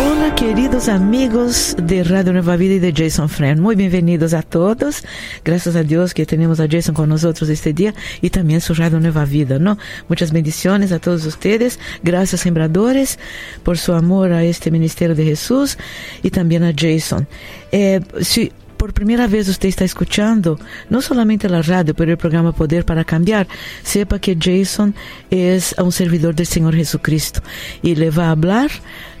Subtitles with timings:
[0.00, 5.02] Hola queridos amigos de Radio Nueva Vida y de Jason Friend, muy bienvenidos a todos.
[5.44, 9.00] Gracias a Dios que tenemos a Jason con nosotros este día y también su Radio
[9.00, 9.76] Nueva Vida, ¿no?
[10.08, 11.80] Muchas bendiciones a todos ustedes.
[12.04, 13.18] Gracias sembradores
[13.64, 15.76] por su amor a este ministerio de Jesús
[16.22, 17.26] y también a Jason.
[17.72, 18.00] Eh,
[18.78, 20.58] por primera vez usted está escuchando,
[20.88, 23.48] no solamente la radio, pero el programa Poder para Cambiar,
[23.82, 24.94] sepa que Jason
[25.30, 27.42] es un servidor del Señor Jesucristo
[27.82, 28.70] y le va a hablar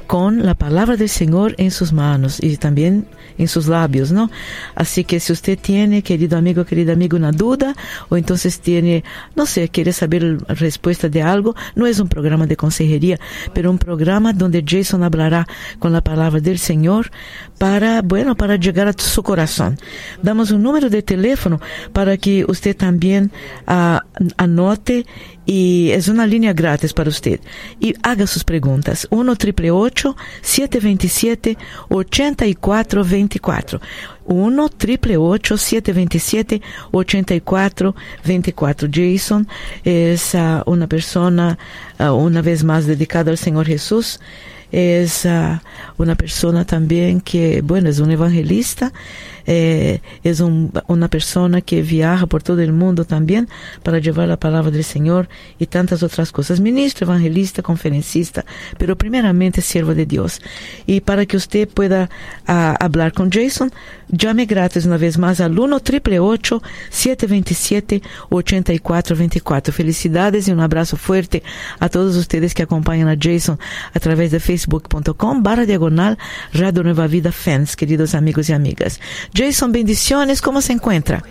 [0.08, 4.30] con la palabra del Señor en sus manos y también en sus labios, ¿no?
[4.74, 7.76] Así que si usted tiene, querido amigo, querida amigo, una duda
[8.08, 9.04] o entonces tiene,
[9.36, 13.20] no sé, quiere saber la respuesta de algo, no es un programa de consejería,
[13.52, 15.46] pero un programa donde Jason hablará
[15.78, 17.10] con la palabra del Señor
[17.58, 19.78] para, bueno, para llegar a su corazón.
[20.22, 21.60] Damos un número de teléfono
[21.92, 23.30] para que usted también
[23.66, 23.98] uh,
[24.36, 25.04] anote
[25.44, 27.40] y es una línea gratis para usted.
[27.80, 29.06] Y haga sus preguntas.
[29.10, 29.70] 1 triple
[30.42, 31.56] 727
[31.88, 33.80] 8424
[34.26, 39.48] 1 triple 727 8424 Jason
[39.84, 41.58] es uh, una persona,
[41.98, 44.20] uh, una vez más dedicada al Señor Jesús.
[44.70, 45.58] Es uh,
[45.96, 48.92] una persona también que, bueno, es un evangelista
[49.50, 53.48] eh, es un, una persona que viaja por todo el mundo también
[53.82, 56.60] para llevar la palabra del Señor y tantas otras cosas.
[56.60, 58.44] Ministro, evangelista, conferencista,
[58.76, 60.42] pero primeramente siervo de Dios.
[60.84, 62.10] Y para que usted pueda
[62.46, 63.72] uh, hablar con Jason,
[64.08, 65.80] llame gratis una vez más al 1
[66.90, 71.42] 727 8424 Felicidades y un abrazo fuerte
[71.80, 73.58] a todos ustedes que acompañan a Jason
[73.94, 76.18] a través de facebook.com barra diagonal
[76.52, 79.00] Radio Nueva Vida Fans, queridos amigos y amigas.
[79.38, 81.22] Jason, bendiciones, ¿cómo se encuentra?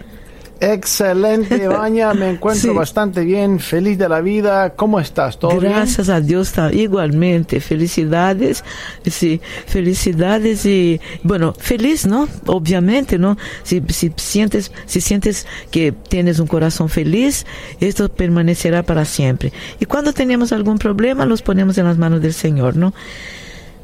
[0.62, 2.76] Excelente, Baña, me encuentro Sí.
[2.76, 4.72] bastante bien, feliz de la vida.
[4.76, 5.38] ¿Cómo estás?
[5.38, 5.74] ¿Todo bien?
[5.74, 7.60] Gracias a Dios, igualmente.
[7.60, 8.64] Felicidades,
[9.06, 12.28] sí, felicidades y, bueno, feliz, ¿no?
[12.46, 13.38] Obviamente, ¿no?
[13.64, 17.46] Si, si sientes, si sientes que tienes un corazón feliz,
[17.82, 19.52] esto permanecerá para siempre.
[19.80, 22.94] Y cuando tenemos algún problema, los ponemos en las manos del Señor, ¿no?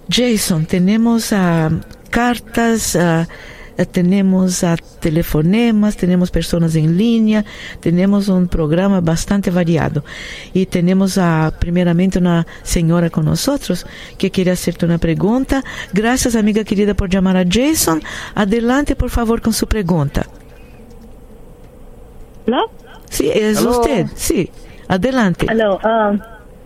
[0.10, 1.70] Jason, tenemos ah,
[2.10, 3.28] cartas, ah,
[3.92, 7.44] tenemos ah, telefonemas, tenemos personas en línea,
[7.80, 10.04] tenemos un programa bastante variado.
[10.54, 13.86] Y tenemos ah, primeramente una señora con nosotros
[14.18, 15.64] que quiere hacerte una pregunta.
[15.92, 18.02] Gracias, amiga querida, por llamar a Jason.
[18.36, 20.26] Adelante, por favor, con su pregunta.
[22.46, 22.66] ¿No?
[23.10, 24.08] Sí, es usted.
[24.16, 24.50] Sí,
[24.88, 25.46] adelante.
[25.50, 26.14] Aló, ah,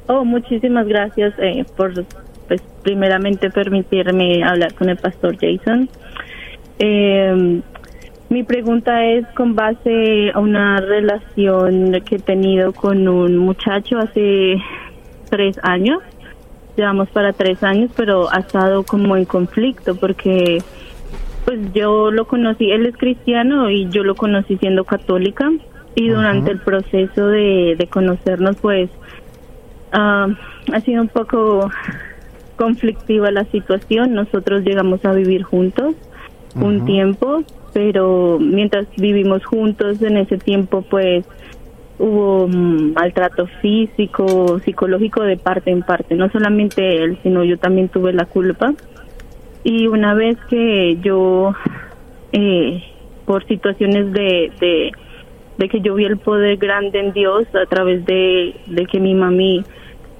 [0.07, 2.05] oh, muchísimas gracias eh, por,
[2.47, 5.89] pues, primeramente permitirme hablar con el pastor Jason.
[6.79, 7.61] Eh,
[8.29, 14.57] mi pregunta es con base a una relación que he tenido con un muchacho hace
[15.29, 15.99] tres años.
[16.75, 20.61] Llevamos para tres años, pero ha estado como en conflicto porque
[21.45, 25.49] pues yo lo conocí, él es cristiano y yo lo conocí siendo católica
[25.95, 28.89] y durante el proceso de, de conocernos pues
[29.93, 30.27] ah,
[30.73, 31.71] ha sido un poco
[32.57, 34.13] conflictiva la situación.
[34.13, 35.95] Nosotros llegamos a vivir juntos
[36.61, 41.25] un tiempo, pero mientras vivimos juntos en ese tiempo pues
[41.99, 47.89] hubo mm, maltrato físico, psicológico de parte en parte, no solamente él, sino yo también
[47.89, 48.73] tuve la culpa.
[49.63, 51.53] Y una vez que yo,
[52.31, 52.83] eh,
[53.25, 54.91] por situaciones de, de,
[55.57, 59.13] de que yo vi el poder grande en Dios a través de, de que mi
[59.13, 59.63] mami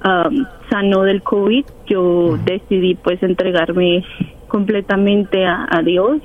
[0.04, 4.04] um, sanó del COVID, yo decidí pues entregarme
[4.48, 6.22] completamente a, a Dios.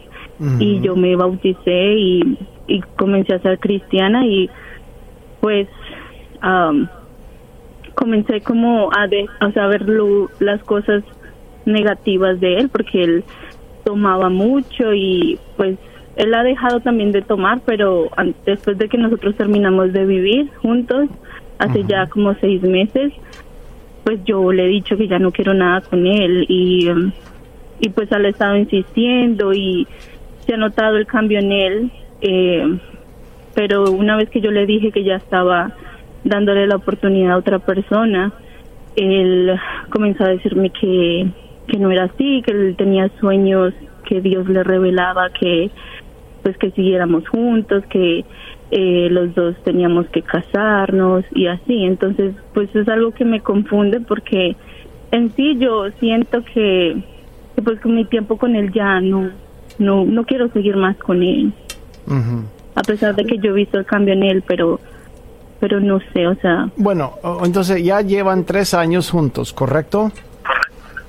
[0.61, 4.51] Y yo me bauticé y, y comencé a ser cristiana y
[5.41, 5.69] pues
[6.43, 6.87] um,
[7.95, 11.05] comencé como a, de, a saber lo- las cosas
[11.65, 13.25] negativas de él porque él
[13.85, 15.79] tomaba mucho y pues
[16.17, 18.11] él ha dejado también de tomar pero
[18.45, 21.09] después de que nosotros terminamos de vivir juntos
[21.59, 23.13] hace ya como seis meses
[24.05, 27.13] pues yo le he dicho que ya no quiero nada con él y um,
[27.83, 29.87] y pues ha estado insistiendo y
[30.47, 31.93] se ha notado el cambio en él
[32.23, 32.79] eh,
[33.55, 35.73] pero una vez que yo le dije que ya estaba
[36.25, 38.33] dándole la oportunidad a otra persona,
[38.97, 39.59] él
[39.91, 41.27] comenzó a decirme que,
[41.67, 43.75] que no era así, que él tenía sueños
[44.07, 45.71] que Dios le revelaba que
[46.43, 48.25] pues que siguiéramos juntos, que
[48.73, 51.85] eh, los dos teníamos que casarnos y así.
[51.85, 54.57] Entonces, pues es algo que me confunde porque
[55.13, 56.97] en sí yo siento que
[57.55, 59.31] que pues con mi tiempo con él ya no,
[59.79, 61.53] no, no quiero seguir más con él.
[62.75, 64.81] A pesar de que yo he visto el cambio en él, pero,
[65.61, 67.15] pero no sé, o sea, Bueno,
[67.45, 70.11] entonces ya llevan tres años juntos, ¿correcto?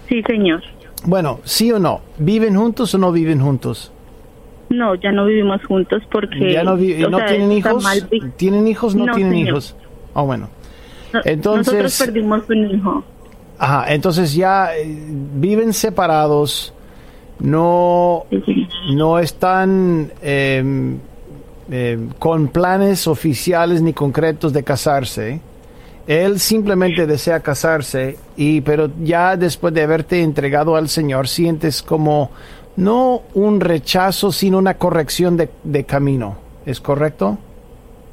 [0.09, 0.61] sí señor.
[1.05, 3.91] Bueno, sí o no, ¿viven juntos o no viven juntos?
[4.69, 6.51] No, ya no vivimos juntos porque...
[6.53, 7.83] ¿Ya no, no sea, tienen hijos?
[7.83, 8.95] mal ¿Tienen hijos?
[8.95, 9.47] No, No, tienen señor.
[9.49, 9.75] hijos.
[10.15, 10.49] Ah, bueno.
[11.13, 13.03] No- Entonces- Nosotros perdimos un hijo.
[13.63, 16.73] Ajá, entonces ya eh, viven separados,
[17.39, 18.25] no,
[18.93, 20.97] no están eh,
[21.71, 25.39] eh, con planes oficiales ni concretos de casarse.
[26.05, 32.31] Él simplemente desea casarse, y, pero ya después de haberte entregado al Señor, sientes como
[32.75, 36.35] no un rechazo, sino una corrección de, de camino.
[36.65, 37.37] ¿Es correcto?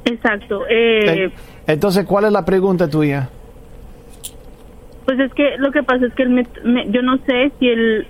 [0.05, 0.61] Exacto.
[0.69, 1.29] Eh,
[1.67, 3.29] Entonces, ¿cuál es la pregunta tuya?
[5.11, 7.67] Pues es que lo que pasa es que él me, me- yo no sé si
[7.67, 8.07] él,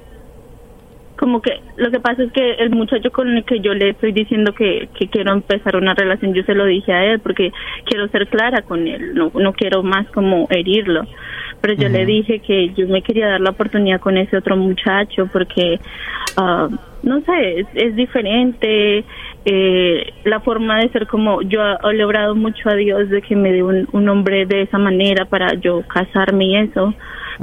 [1.18, 1.52] como que
[1.82, 4.88] lo que pasa es que el muchacho con el que yo le estoy diciendo que,
[5.00, 7.52] que quiero empezar una relación, yo se lo dije a él porque
[7.86, 11.08] quiero ser clara con él, no, no quiero más como herirlo.
[11.60, 15.28] Pero yo le dije que yo me quería dar la oportunidad con ese otro muchacho
[15.34, 15.80] porque,
[16.38, 16.70] ah,
[17.02, 19.04] no sé, es, es diferente.
[19.46, 23.52] eh, la forma de ser como yo he logrado mucho a Dios de que me
[23.52, 26.94] dé un, un hombre de esa manera para yo casarme y eso.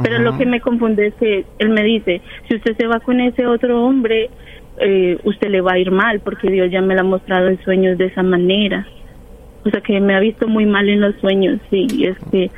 [0.00, 3.18] Pero lo que me confunde es que él me dice, si usted se va con
[3.18, 4.27] ese otro hombre,
[4.80, 7.62] eh, usted le va a ir mal porque Dios ya me lo ha mostrado en
[7.62, 8.86] sueños de esa manera.
[9.64, 12.50] O sea que me ha visto muy mal en los sueños y es que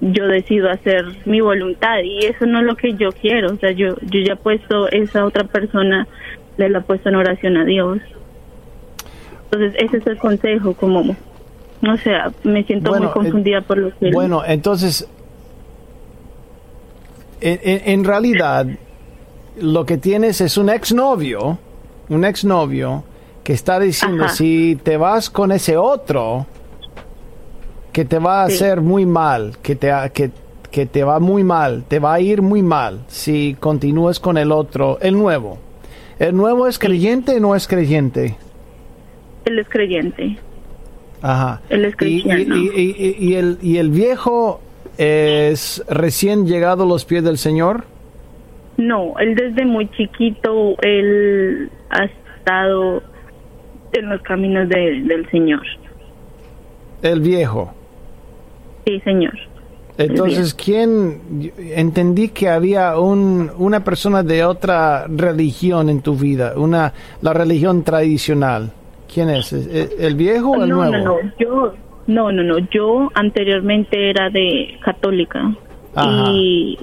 [0.00, 3.52] yo decido hacer mi voluntad y eso no es lo que yo quiero.
[3.52, 6.06] O sea, yo, yo ya he puesto esa otra persona,
[6.56, 7.98] le la he puesto en oración a Dios.
[9.44, 11.16] Entonces ese es el consejo, como,
[11.82, 12.12] no sé,
[12.44, 14.06] me siento Bueno, muy confundida por lo que...
[14.08, 15.06] él- Bueno, entonces,
[17.40, 18.66] en, en- en realidad,
[19.60, 21.58] lo que tienes es un exnovio,
[22.08, 23.04] un exnovio
[23.44, 24.34] que está diciendo, Ajá.
[24.34, 26.46] si te vas con ese otro,
[27.92, 28.54] que te va a Sí.
[28.56, 30.30] hacer muy mal, que te, que,
[30.70, 34.52] que te va muy mal, te va a ir muy mal si continúas con el
[34.52, 35.58] otro, el nuevo.
[36.18, 38.36] ¿El nuevo es creyente o no es creyente?
[39.46, 40.38] Él es creyente.
[41.22, 41.60] Ajá.
[41.70, 42.56] Él es cristiano.
[42.56, 44.60] Y, y- y- y el, y el viejo
[44.98, 47.84] es recién llegado a los pies del Señor.
[48.80, 53.02] No, él desde muy chiquito, él ha estado
[53.92, 55.60] en los caminos de- del Señor.
[57.02, 57.72] El viejo.
[58.86, 59.34] Sí, Señor.
[59.98, 61.20] Entonces, ¿quién?
[61.58, 67.82] Entendí que había un, una persona de otra religión en tu vida, una la religión
[67.84, 68.70] tradicional.
[69.12, 69.52] ¿Quién es?
[69.52, 70.92] ¿El viejo o el no, nuevo?
[70.92, 71.74] no, no, yo,
[72.06, 75.52] no, no, no, yo anteriormente era de católica
[75.94, 76.30] Ajá.
[76.30, 76.78] y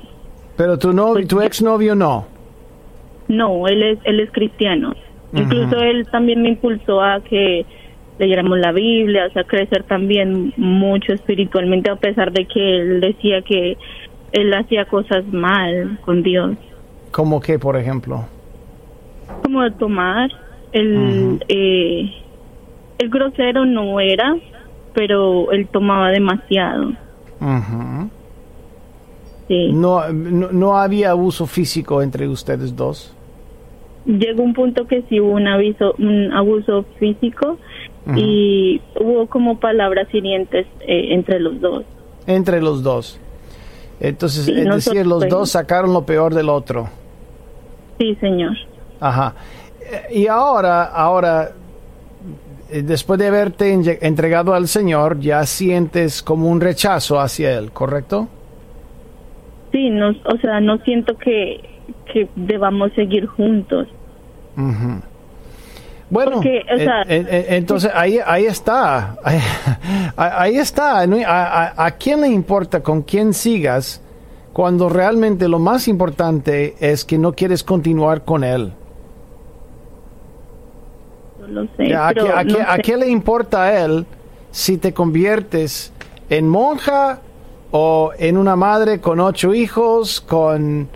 [0.57, 2.25] Pero tu novio, Pues tu yo- exnovio no.
[3.27, 4.93] no, él es, él es cristiano.
[5.33, 7.65] Incluso él también me impulsó a que
[8.17, 13.41] leyéramos la Biblia, o sea, crecer también mucho espiritualmente, a pesar de que él decía
[13.43, 13.77] que
[14.31, 16.55] él hacía cosas mal con Dios.
[17.11, 18.25] ¿Cómo que, por ejemplo?
[19.43, 20.29] como de tomar
[20.71, 22.11] el eh,
[22.97, 24.35] el grosero no era
[24.93, 26.91] pero él tomaba demasiado
[27.41, 28.09] Ujú.
[29.47, 29.71] Sí.
[29.71, 33.13] no, no, no había abuso físico entre ustedes dos.
[34.05, 37.57] llegó un punto que sí hubo un aviso un abuso físico
[38.15, 41.83] y hubo como palabras hirientes eh, entre los dos
[42.25, 43.19] Entre los dos.
[43.99, 46.87] Entonces, Sí, es decir, los pues- dos sacaron lo peor del otro.
[47.99, 48.53] sí señor
[49.01, 49.33] Ajá.
[49.81, 51.51] Eh, Y ahora, ahora,
[52.69, 53.71] eh, después de haberte
[54.01, 58.27] entregado al Señor, ya sientes como un rechazo hacia Él, ¿correcto?
[59.71, 61.61] Sí no o sea no siento que
[62.11, 63.87] que debamos seguir juntos.
[66.09, 69.39] Bueno, Porque, o eh, sea- eh, eh, entonces ahí, ahí está, ahí,
[70.17, 71.01] ahí está.
[71.01, 74.01] ¿A, a, a quién le importa con quién sigas
[74.53, 78.71] cuando realmente lo más importante es que no quieres continuar con él?
[81.41, 82.81] no lo sé ¿A, pero qué, a no qué- a sé.
[82.81, 84.05] qué le importa a él
[84.51, 85.91] si te conviertes
[86.29, 87.19] en monja
[87.71, 90.87] o en una madre con ocho hijos, con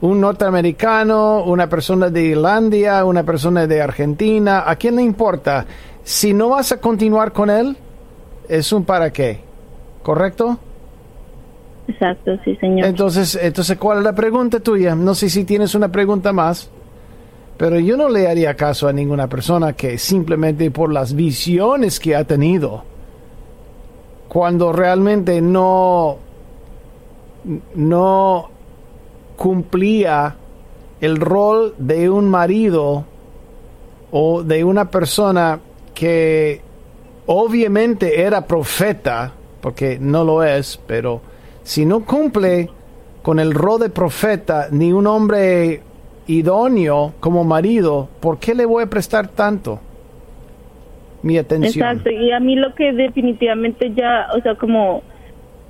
[0.00, 4.64] un norteamericano, una persona de Irlandia, una persona de Argentina?
[4.66, 5.66] ¿A quién le importa?
[6.02, 7.76] Si no vas a continuar con él,
[8.48, 9.40] es un para qué,
[10.02, 10.58] ¿correcto?
[11.88, 14.94] exacto sí señor Entonces, entonces, ¿cuál es la pregunta tuya?
[14.94, 16.70] No sé si tienes una pregunta más,
[17.56, 22.16] pero yo no le haría caso a ninguna persona que simplemente por las visiones que
[22.16, 22.84] ha tenido,
[24.30, 26.16] cuando realmente no,
[27.74, 28.48] no
[29.36, 30.36] cumplía
[31.00, 33.04] el rol de un marido
[34.12, 35.58] o de una persona
[35.92, 36.60] que
[37.26, 41.20] obviamente era profeta, porque no lo es, pero
[41.64, 42.70] si no cumple
[43.22, 45.82] con el rol de profeta ni un hombre
[46.28, 49.80] idóneo como marido, ¿por qué le voy a prestar tanto
[51.22, 51.86] mi atención?
[51.86, 55.02] Exacto, y a mí lo que definitivamente ya, o sea, como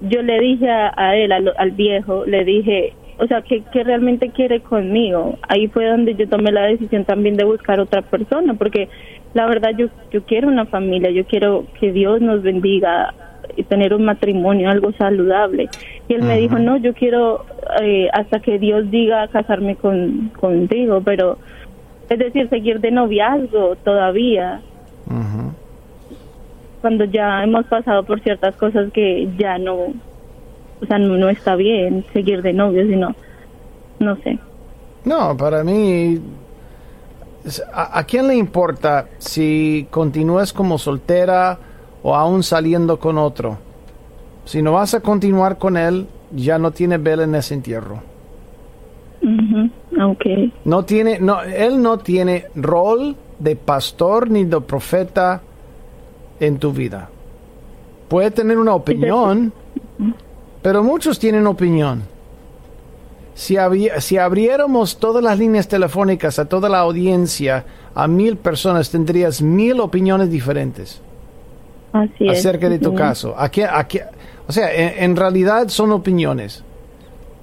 [0.00, 4.60] yo le dije a, él, al, viejo, le dije, o sea, ¿qué, ¿qué, realmente quiere
[4.60, 5.38] conmigo?
[5.48, 8.88] Ahí fue donde yo tomé la decisión también de buscar otra persona, porque
[9.34, 13.14] la verdad yo, yo quiero una familia, yo quiero que Dios nos bendiga
[13.56, 15.68] y tener un matrimonio, algo saludable.
[16.08, 17.44] Y él me dijo, no, yo quiero
[17.82, 21.38] eh, hasta que Dios diga casarme con, contigo, pero
[22.08, 24.60] es decir, seguir de noviazgo todavía.
[26.80, 32.04] Cuando ya hemos pasado por ciertas cosas que ya no, o sea, no, está bien
[32.12, 33.14] seguir de novio, sino,
[33.98, 34.38] no sé.
[35.04, 36.20] No, para mí,
[37.72, 41.58] ¿a, ¿a quién le importa si continúas como soltera
[42.02, 43.58] o aún saliendo con otro?
[44.44, 48.02] Si no vas a continuar con él, ya no tiene vela en ese entierro.
[50.00, 50.52] okay.
[50.64, 55.40] No tiene, no, él no tiene rol de pastor ni de profeta
[56.38, 57.10] en tu vida.
[58.08, 59.52] Puede tener una opinión,
[60.62, 62.02] pero muchos tienen opinión.
[63.34, 63.56] Si,
[63.98, 69.80] si abriéramos todas las líneas telefónicas a toda la audiencia, a mil personas, tendrías mil
[69.80, 71.00] opiniones diferentes
[71.92, 73.34] Así acerca de tu caso.
[73.36, 73.98] Aquí, aquí,
[74.46, 76.62] o sea, en, realidad son opiniones.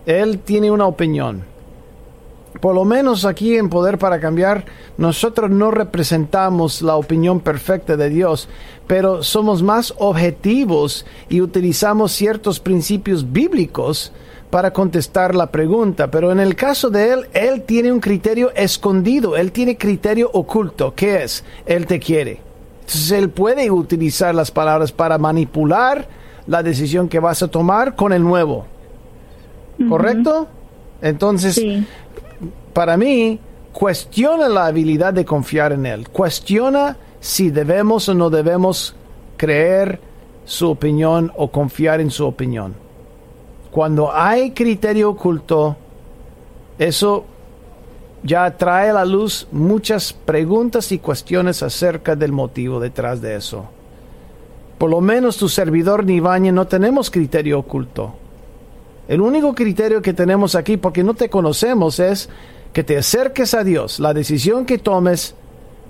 [0.06, 1.44] Él tiene una opinión.
[2.60, 4.66] Por lo menos aquí en Poder para Cambiar,
[4.98, 8.50] nosotros no representamos la opinión perfecta de Dios,
[8.88, 14.12] pero somos más objetivos y utilizamos ciertos principios bíblicos
[14.50, 16.10] para contestar la pregunta.
[16.10, 20.94] Pero en el caso de él, él tiene un criterio escondido, él tiene criterio oculto.
[20.96, 21.44] ¿Qué es?
[21.66, 22.40] Él te quiere.
[22.82, 26.08] Entonces él puede utilizar las palabras para manipular
[26.48, 28.66] la decisión que vas a tomar con el nuevo.
[29.90, 30.48] ¿Correcto?
[31.02, 31.62] Entonces,
[32.78, 33.40] para mí,
[33.74, 36.10] cuestiona la habilidad de confiar en Él.
[36.10, 38.96] Cuestiona si debemos o no debemos
[39.36, 40.00] creer
[40.46, 42.76] su opinión o confiar en su opinión.
[43.72, 45.76] Cuando hay criterio oculto,
[46.78, 47.26] eso
[48.22, 53.66] ya trae a la luz muchas preguntas y cuestiones acerca del motivo detrás de eso.
[54.78, 58.14] Por lo menos tu servidor ni bañe no tenemos criterio oculto.
[59.08, 62.30] El único criterio que tenemos aquí, porque no te conocemos, es
[62.78, 64.00] que te acerques a Dios.
[64.00, 65.34] La decisión que tomes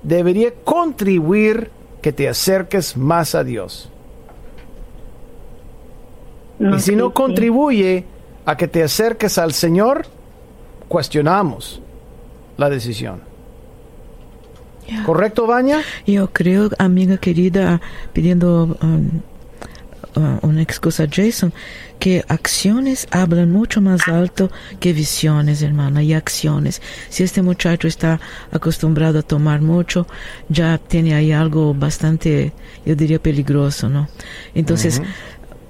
[0.03, 1.69] debería contribuir
[2.01, 3.89] que te acerques más a Dios.
[6.57, 8.05] y si no contribuye
[8.45, 10.05] a que te acerques al Señor,
[10.87, 11.81] cuestionamos
[12.55, 13.19] la decisión.
[15.05, 15.81] ¿Correcto, Baña?
[16.05, 17.81] Yo creo, amiga querida,
[18.13, 19.09] pidiendo um,
[20.17, 21.53] una excusa a Jason,
[21.99, 26.81] que acciones hablan mucho más alto que visiones, hermana, y acciones.
[27.09, 28.19] Si este muchacho está
[28.51, 30.07] acostumbrado a tomar mucho,
[30.49, 32.53] ya tiene ahí algo bastante,
[32.85, 34.09] yo diría, peligroso, ¿no?
[34.53, 35.01] Entonces,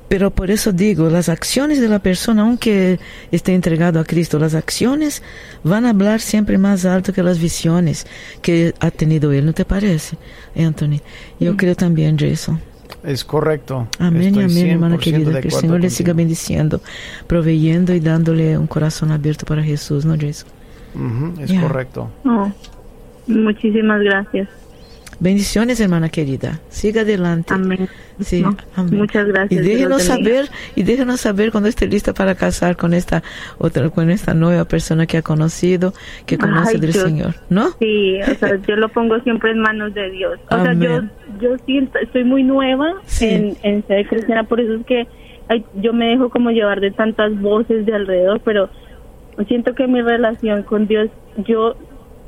[0.08, 3.00] pero por eso digo, las acciones de la persona, aunque
[3.32, 5.22] esté entregado a Cristo, las acciones
[5.64, 8.08] van a hablar siempre más alto que las visiones
[8.42, 10.18] que ha tenido él, ¿no te parece,
[10.56, 11.02] Anthony?
[11.40, 12.62] Yo creo también, Jason.
[13.04, 13.88] Es correcto.
[14.00, 15.40] Amén y amén, hermana querida.
[15.42, 16.82] Que el Señor le siga bendiciendo,
[17.28, 20.50] proveyendo y dándole un corazón abierto para Jesús, ¿no, Jason?
[21.40, 22.10] es correcto.
[22.26, 22.52] Oh,
[23.28, 24.50] muchísimas gracias.
[25.20, 26.60] Bendiciones, hermana querida.
[26.70, 27.54] Siga adelante.
[27.54, 27.90] Amén.
[28.20, 28.44] Sí,
[28.92, 29.52] Muchas gracias.
[29.52, 33.24] Y déjenos saber, y déjenos saber cuando esté lista para casar con esta
[33.58, 35.94] otra, con esta nueva persona que ha conocido,
[36.26, 37.70] que conoce del Señor, ¿no?
[37.80, 40.40] Sí, o sea, yo lo pongo siempre en manos de Dios.
[40.50, 41.02] O sea, yo,
[41.42, 45.08] yo siento, estoy muy nueva en, en ser cristiana, por eso es que
[45.76, 48.70] yo me dejo como llevar de tantas voces de alrededor, pero
[49.48, 51.10] siento que mi relación con Dios,
[51.46, 51.76] yo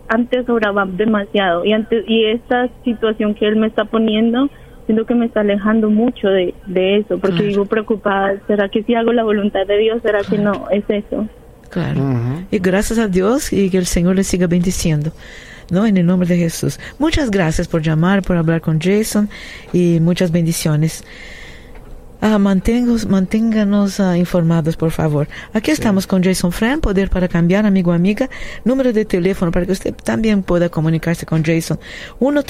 [0.10, 4.50] antes oraba demasiado y antes y esta situación que él me está poniendo
[4.86, 6.54] siento que me está alejando mucho de,
[6.98, 10.02] eso, porque vivo preocupada, ¿será que si hago la voluntad de Dios?
[10.02, 10.68] ¿Será que no?
[10.72, 11.28] Es eso.
[11.70, 12.02] Claro.
[12.50, 15.12] Y gracias a Dios y que el Señor le siga bendiciendo.
[15.70, 15.86] ¿no?
[15.86, 16.80] En el nombre de Jesús.
[16.98, 19.30] Muchas gracias por llamar, por hablar con Jason
[19.72, 21.04] y muchas bendiciones.
[22.22, 25.30] Ah, manténganos, manténganos ah, informados, por favor.
[25.54, 28.30] Aquí estamos con Jason Fran, Poder para Cambiar, amigo amiga.
[28.66, 31.80] Número de teléfono para que usted también pueda comunicarse con Jason.
[32.20, 32.44] 1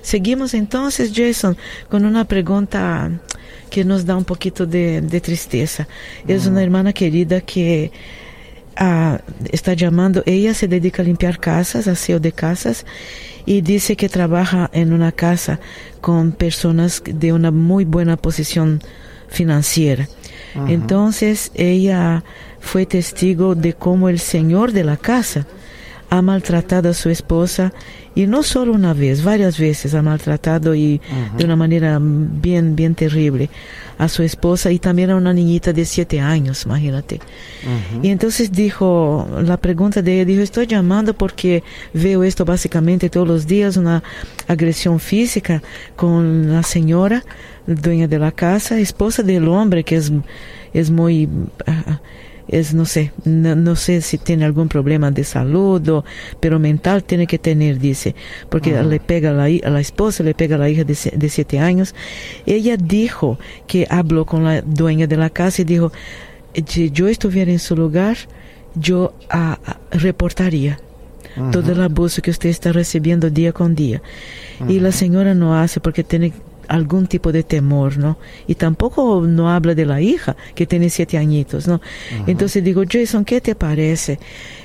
[0.02, 1.56] Seguimos entonces, Jason,
[1.88, 3.10] con una pregunta
[3.70, 5.86] que nos da un poquito de, tristeza.
[6.26, 7.92] Es una hermana querida que
[8.76, 9.20] ah,
[9.50, 12.84] está llamando, ella se dedica a limpiar casas, aseo de casas,
[13.46, 15.60] y dice que trabaja en una casa
[16.00, 18.80] con personas de una muy buena posición
[19.28, 20.08] financiera.
[20.66, 22.24] Entonces ella
[22.58, 25.46] fue testigo de cómo el señor de la casa
[26.10, 27.72] ha maltratado a su esposa
[28.16, 31.00] y no solo una vez, varias veces ha maltratado y
[31.38, 33.48] de una manera bien, bien terrible
[33.96, 37.20] a su esposa y también a una niñita de siete años, imagínate.
[38.02, 41.62] Y entonces dijo, la pregunta de ella dijo, estoy llamando porque
[41.94, 44.02] veo esto básicamente todos los días, una
[44.48, 45.62] agresión física
[45.94, 47.22] con la señora,
[47.66, 50.10] dueña de la casa, esposa del hombre que es,
[50.74, 51.28] es muy...
[51.66, 52.00] Ah,
[52.50, 56.04] es, no sé, no, sé si tiene algún problema de salud, o,
[56.40, 58.14] pero mental tiene que tener, dice,
[58.48, 61.28] porque le pega a la, a la esposa, le pega a la hija de, de
[61.28, 61.94] siete años.
[62.46, 65.92] Ella dijo que habló con la dueña de la casa y dijo,
[66.66, 68.16] si yo estuviera en su lugar,
[68.74, 70.78] yo ah, ah, reportaría
[71.52, 74.02] todo el abuso que usted está recibiendo día con día.
[74.68, 76.32] Y la señora no hace porque tiene
[76.70, 78.16] algún tipo de temor, ¿no?
[78.46, 81.80] Y tampoco no habla de la hija que tiene siete añitos, ¿no?
[82.28, 84.20] Entonces digo, Jason, ¿qué te parece?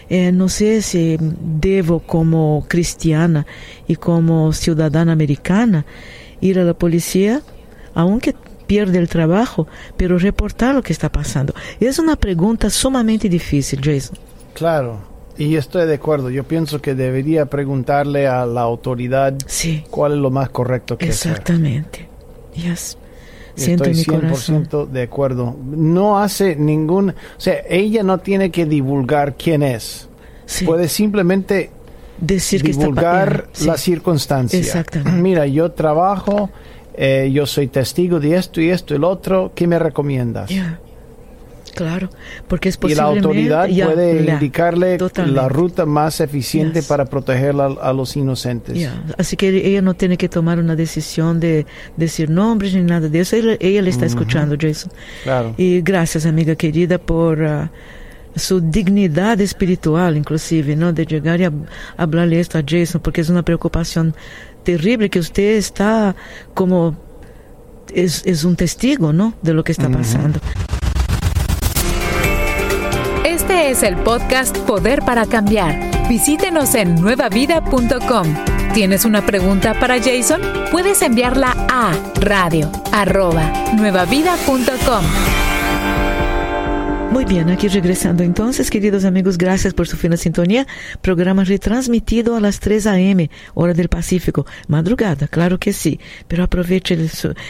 [0.07, 3.47] Eh, no sé si debo como cristiana
[3.87, 5.83] y como ciudadana americana
[6.41, 7.41] ir a la policía,
[7.95, 8.35] aunque
[8.67, 11.55] pierde el trabajo, pero reportar lo que está pasando.
[11.79, 14.15] Es una pregunta sumamente difícil, Jason.
[14.53, 14.99] Claro,
[15.37, 16.29] y estoy de acuerdo.
[16.29, 19.35] Yo pienso que debería preguntarle a la autoridad
[19.89, 22.07] cuál es lo más correcto que Exactamente.
[22.53, 22.71] hacer.
[22.71, 22.97] Yes.
[23.55, 25.55] Siento Estoy 100% de acuerdo.
[25.65, 27.11] No hace ningún...
[27.11, 30.09] O sea, ella no tiene que divulgar quién es.
[30.65, 31.71] Puede simplemente
[32.17, 34.59] Decir divulgar que la circunstancia.
[34.59, 35.21] Exactamente.
[35.21, 36.49] Mira, yo trabajo,
[36.95, 39.51] eh, yo soy testigo de esto y esto y el otro.
[39.55, 40.49] ¿Qué me recomiendas?
[41.75, 42.09] Claro,
[42.47, 43.01] porque es posible.
[43.01, 48.89] Y la autoridad puede indicarle la ruta más eficiente para proteger a, los inocentes.
[49.17, 51.65] Así que ella no tiene que tomar una decisión de
[51.97, 53.35] decir nombres ni nada de eso.
[53.35, 54.91] Ella, le está escuchando, Jason.
[55.23, 55.53] Claro.
[55.57, 57.67] Y gracias, amiga querida, por uh,
[58.35, 60.93] su dignidad espiritual, inclusive, ¿no?
[60.93, 61.47] De llegar y
[61.97, 64.15] hablarle esto a Jason, porque es una preocupación
[64.63, 66.15] terrible que usted está
[66.53, 66.95] como
[67.93, 69.33] es, es un testigo, ¿no?
[69.41, 70.39] De lo que está pasando.
[73.65, 76.07] Es el podcast Poder para Cambiar.
[76.07, 78.27] Visítenos en nuevavida.com.
[78.75, 80.39] ¿Tienes una pregunta para Jason?
[80.71, 82.71] Puedes enviarla a radio
[87.15, 90.67] muy bien, aquí regresando entonces, queridos amigos, gracias por su fina sintonía.
[90.99, 94.45] Programa retransmitido a las 3 a.m., hora del Pacífico.
[94.67, 95.97] Madrugada, claro que sí,
[96.27, 96.97] pero aproveche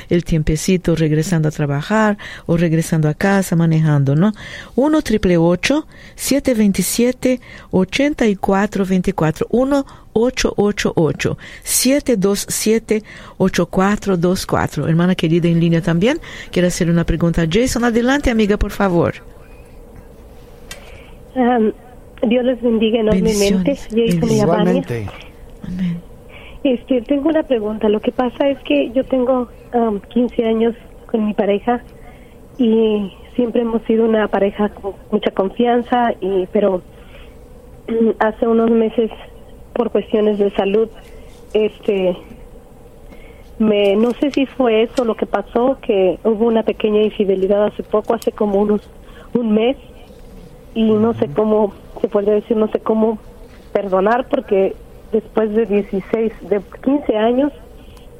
[0.09, 4.33] el, tiempecito regresando a trabajar o regresando a casa, manejando, ¿no?
[4.75, 13.03] 1 triple 727 8424 1 888 727
[13.39, 17.83] 8424 Hermana querida en línea también, quiere hacer una pregunta a Jason.
[17.83, 19.34] Adelante, amiga, por favor.
[22.23, 23.75] Dios les bendiga enormemente.
[23.91, 25.07] Igualmente.
[26.63, 27.89] Este, tengo una pregunta.
[27.89, 29.49] Lo que pasa es que yo tengo
[30.09, 31.81] 15 años con mi pareja
[32.57, 36.81] y siempre hemos sido una pareja con mucha confianza, y pero
[38.19, 39.11] hace unos meses
[39.73, 40.89] por cuestiones de salud,
[41.53, 42.17] este,
[43.59, 47.83] me no sé si fue eso lo que pasó, que hubo una pequeña infidelidad hace
[47.83, 48.81] poco, hace como unos
[49.33, 49.75] un mes
[50.75, 53.17] y no sé cómo, se puede decir, no sé cómo
[53.73, 54.75] perdonar porque
[55.11, 57.51] después de 16, de 15 años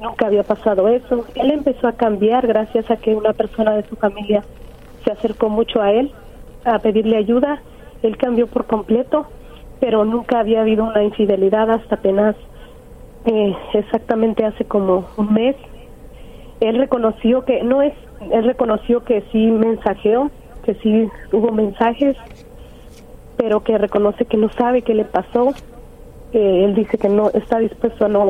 [0.00, 1.24] nunca había pasado eso.
[1.34, 4.42] Él empezó a cambiar gracias a que una persona de su familia
[5.04, 6.10] se acercó mucho a él
[6.64, 7.60] a pedirle ayuda.
[8.02, 9.26] Él cambió por completo,
[9.78, 12.36] pero nunca había habido una infidelidad hasta apenas
[13.26, 15.56] eh, exactamente hace como un mes.
[16.60, 17.92] Él reconoció que no es,
[18.32, 20.30] él reconoció que sí mensajeó,
[20.64, 22.16] que sí hubo mensajes,
[23.36, 25.54] pero que reconoce que no sabe qué le pasó.
[26.32, 28.28] él dice que no está dispuesto a no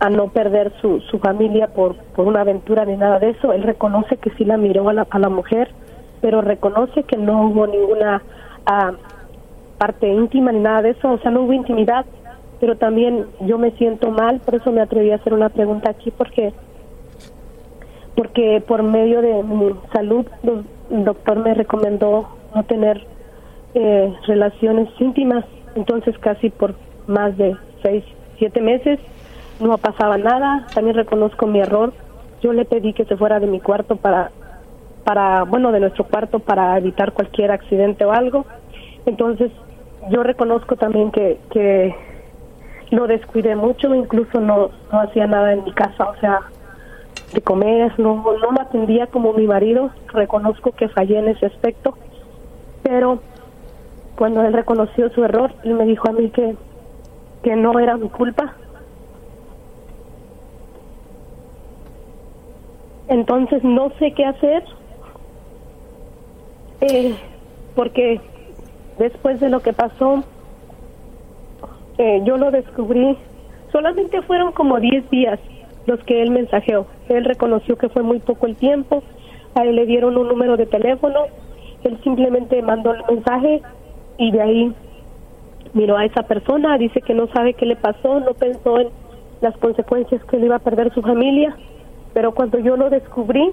[0.00, 3.52] a no perder su, su familia por, por una aventura ni nada de eso.
[3.52, 5.70] Él reconoce que sí la miró a la, a la mujer,
[6.20, 8.20] pero reconoce que no hubo ninguna
[8.66, 8.94] ah,
[9.78, 12.04] parte íntima ni nada de eso, o sea, no hubo intimidad,
[12.60, 16.10] pero también yo me siento mal, por eso me atreví a hacer una pregunta aquí,
[16.10, 16.52] porque
[18.14, 20.26] porque por medio de mi salud
[20.90, 23.04] el doctor me recomendó no tener
[23.74, 26.74] eh, relaciones íntimas, entonces casi por
[27.06, 28.04] más de seis,
[28.38, 29.00] siete meses
[29.60, 31.92] no pasaba nada, también reconozco mi error,
[32.42, 34.30] yo le pedí que se fuera de mi cuarto para,
[35.04, 38.44] para bueno, de nuestro cuarto para evitar cualquier accidente o algo,
[39.06, 39.50] entonces
[40.10, 41.94] yo reconozco también que, que
[42.90, 46.40] lo descuidé mucho, incluso no, no hacía nada en mi casa, o sea,
[47.32, 51.96] de comer, no, no me atendía como mi marido, reconozco que fallé en ese aspecto,
[52.82, 53.20] pero
[54.16, 56.54] cuando él reconoció su error, él me dijo a mí que,
[57.42, 58.54] que no era mi culpa.
[63.08, 64.64] Entonces no sé qué hacer,
[66.80, 67.14] eh,
[67.74, 68.20] porque
[68.98, 70.24] después de lo que pasó,
[71.98, 73.18] eh, yo lo descubrí,
[73.70, 75.38] solamente fueron como 10 días
[75.86, 76.86] los que él mensajeó.
[77.08, 79.02] Él reconoció que fue muy poco el tiempo,
[79.54, 81.26] a él le dieron un número de teléfono,
[81.84, 83.60] él simplemente mandó el mensaje
[84.22, 84.72] y de ahí
[85.74, 88.88] miró a esa persona, dice que no sabe qué le pasó, no pensó en
[89.40, 91.56] las consecuencias que él iba a perder su familia,
[92.14, 93.50] pero cuando yo lo descubrí,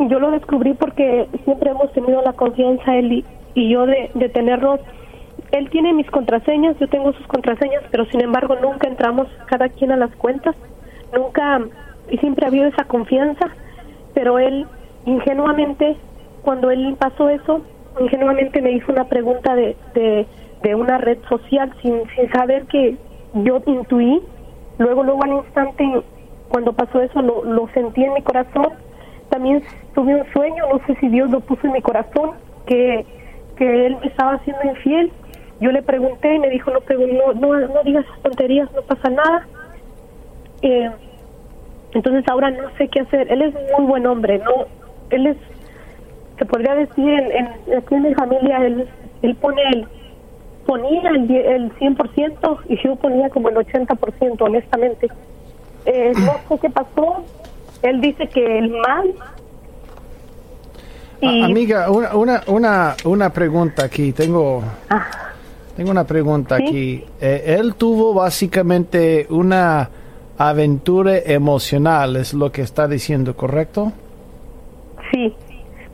[0.00, 4.80] yo lo descubrí porque siempre hemos tenido la confianza él y, yo de, de tenernos
[5.52, 9.92] él tiene mis contraseñas, yo tengo sus contraseñas, pero sin embargo nunca entramos cada quien
[9.92, 10.56] a las cuentas
[11.16, 11.60] nunca
[12.10, 13.46] y siempre ha habido esa confianza,
[14.14, 14.66] pero él
[15.06, 15.96] ingenuamente,
[16.42, 17.62] cuando él pasó eso,
[18.00, 19.76] ingenuamente me hizo una pregunta de,
[20.62, 22.96] de, una red social sin, sin saber que
[23.34, 24.22] yo intuí,
[24.78, 25.84] luego, luego al instante,
[26.48, 28.68] cuando pasó eso, lo, lo sentí en mi corazón,
[29.28, 29.62] también
[29.94, 32.32] tuve un sueño, no sé si Dios lo puso en mi corazón,
[32.66, 33.04] que,
[33.56, 35.12] que él me estaba haciendo infiel,
[35.60, 39.46] yo le pregunté y me dijo, no, no, no, no digas tonterías, no pasa nada,
[40.62, 40.90] eh,
[41.92, 43.30] entonces ahora no sé qué hacer.
[43.30, 44.66] Él es muy buen hombre, no,
[45.10, 45.36] él es,
[46.38, 48.88] se podría decir, en, en, aquí en mi familia, él,
[49.22, 49.86] él pone el,
[50.66, 55.08] ponía el, el 100% y yo ponía como el 80%, honestamente.
[55.86, 57.24] Eh, no sé qué pasó.
[57.82, 59.14] Él dice que el mal.
[61.20, 61.42] Y...
[61.42, 64.12] Amiga, una, una, una, una pregunta aquí.
[64.12, 65.06] Tengo, ah.
[65.76, 66.66] tengo una pregunta ¿Sí?
[66.66, 67.04] aquí.
[67.20, 69.88] Eh, él tuvo básicamente una
[70.36, 73.92] aventura emocional, es lo que está diciendo, ¿correcto?
[75.12, 75.32] Sí,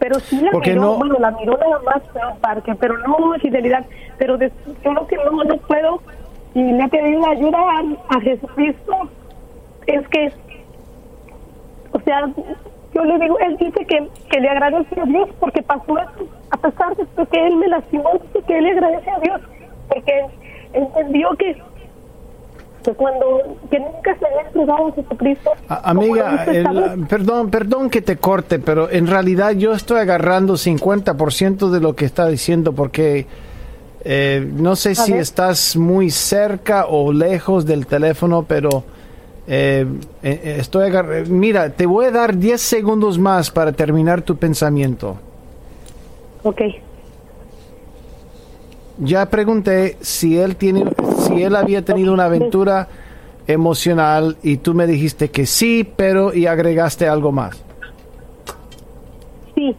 [0.01, 0.97] pero sí la miró, no?
[0.97, 3.85] bueno, la miró nada más un parque, pero no fidelidad,
[4.19, 4.51] pero de,
[4.83, 6.01] yo lo que no, no puedo
[6.55, 8.95] y le he pedido ayuda a, a Jesucristo
[9.87, 10.33] es que,
[11.93, 12.29] o sea,
[12.95, 16.57] yo le digo, él dice que, que le agradece a Dios porque pasó eso, a
[16.57, 19.41] pesar de que él me lastimó, dice que él le agradece a Dios
[19.89, 20.27] porque
[20.73, 21.63] entendió que
[22.83, 25.51] que cuando que nunca se había entregado a Jesucristo.
[25.69, 31.81] amiga, el, perdón, perdón que te corte, pero en realidad yo estoy agarrando 50% de
[31.81, 33.27] lo que está diciendo porque
[34.05, 35.21] eh, no sé a si ver.
[35.21, 38.85] estás muy cerca o lejos del teléfono, pero
[39.47, 39.87] eh,
[40.23, 41.31] eh estoy agarrando.
[41.31, 45.19] Mira, te voy a dar 10 segundos más para terminar tu pensamiento.
[46.43, 46.63] Ok.
[49.01, 50.85] Ya pregunté si él tiene
[51.21, 52.89] si él había tenido una aventura
[53.47, 57.63] emocional y tú me dijiste que sí, pero y agregaste algo más.
[59.55, 59.75] Sí,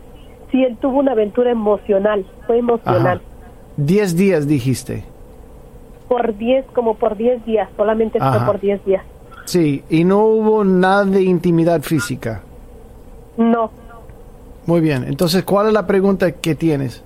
[0.52, 3.18] sí, él tuvo una aventura emocional, fue emocional.
[3.18, 3.32] Ajá.
[3.78, 5.04] Diez días dijiste.
[6.08, 8.40] Por diez, como por diez días, solamente Ajá.
[8.40, 9.04] fue por diez días.
[9.46, 12.42] Sí, y no hubo nada de intimidad física.
[13.38, 13.72] No.
[14.66, 17.04] Muy bien, entonces, ¿cuál es la pregunta que tienes?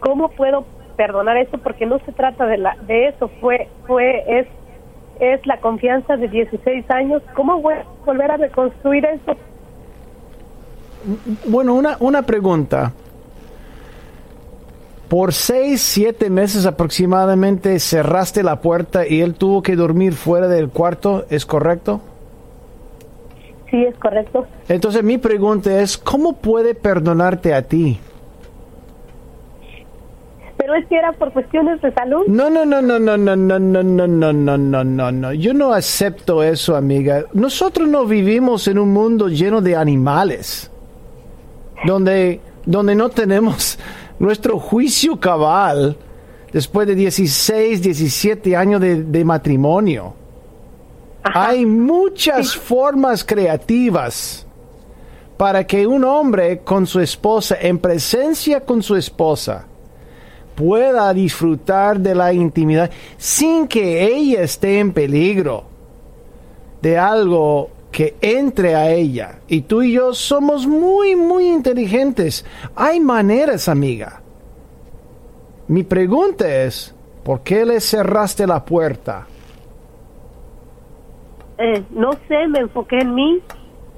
[0.00, 0.64] ¿Cómo puedo
[0.96, 4.46] perdonar eso porque no se trata de la de eso fue fue es
[5.18, 9.34] es la confianza de 16 años cómo voy a volver a reconstruir eso
[11.46, 12.92] bueno una una pregunta
[15.10, 20.68] por seis, siete meses aproximadamente cerraste la puerta y él tuvo que dormir fuera del
[20.68, 22.00] cuarto, ¿es correcto?
[23.68, 24.46] Sí, es correcto.
[24.68, 27.98] Entonces mi pregunta es, ¿cómo puede perdonarte a ti?
[30.70, 32.26] Pero es que era por cuestiones de salud.
[32.28, 35.32] No, no, no, no, no, no, no, no, no, no, no, no, no, no.
[35.32, 37.24] Yo no acepto eso, amiga.
[37.32, 40.70] Nosotros no vivimos en un mundo lleno de animales,
[41.84, 43.80] donde, donde no tenemos
[44.20, 45.96] nuestro juicio cabal
[46.52, 50.14] después de 16, 17 años de, de matrimonio.
[51.24, 54.46] Hay muchas formas creativas
[55.36, 59.66] para que un hombre con su esposa, en presencia con su esposa,
[60.54, 65.64] pueda disfrutar de la intimidad sin que ella esté en peligro
[66.82, 69.40] de algo que entre a ella.
[69.48, 72.44] Y tú y yo somos muy, muy inteligentes.
[72.74, 74.20] Hay maneras, amiga.
[75.68, 79.26] Mi pregunta es, ¿por qué le cerraste la puerta?
[81.58, 83.42] Eh, no sé, me enfoqué en mí.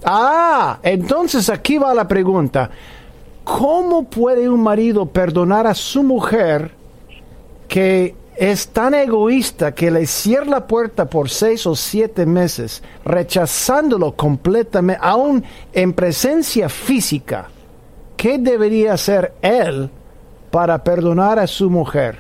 [0.05, 2.71] Ah, entonces aquí va la pregunta.
[3.45, 6.71] ¿Cómo puede un marido perdonar a su mujer
[7.69, 14.13] que es tan egoísta que le cierra la puerta por seis o siete meses, rechazándolo
[14.13, 17.49] completamente, aún en presencia física?
[18.17, 19.91] ¿Qué debería hacer él
[20.51, 22.19] para perdonar a su mujer?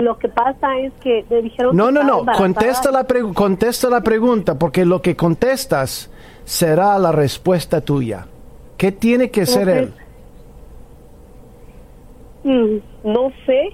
[0.00, 4.02] Lo que pasa es que me dijeron No, que no, no, contesta la, contesta la
[4.02, 6.10] pregunta, porque lo que contestas
[6.44, 8.26] será la respuesta tuya.
[8.78, 9.94] ¿Qué tiene que ser él?
[12.44, 13.70] Mm, no sé.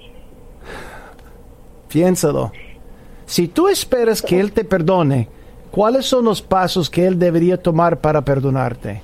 [1.87, 2.51] Piénsalo.
[3.25, 5.29] Si tú esperas que él te perdone,
[5.71, 9.01] ¿cuáles son los pasos que él debería tomar para perdonarte?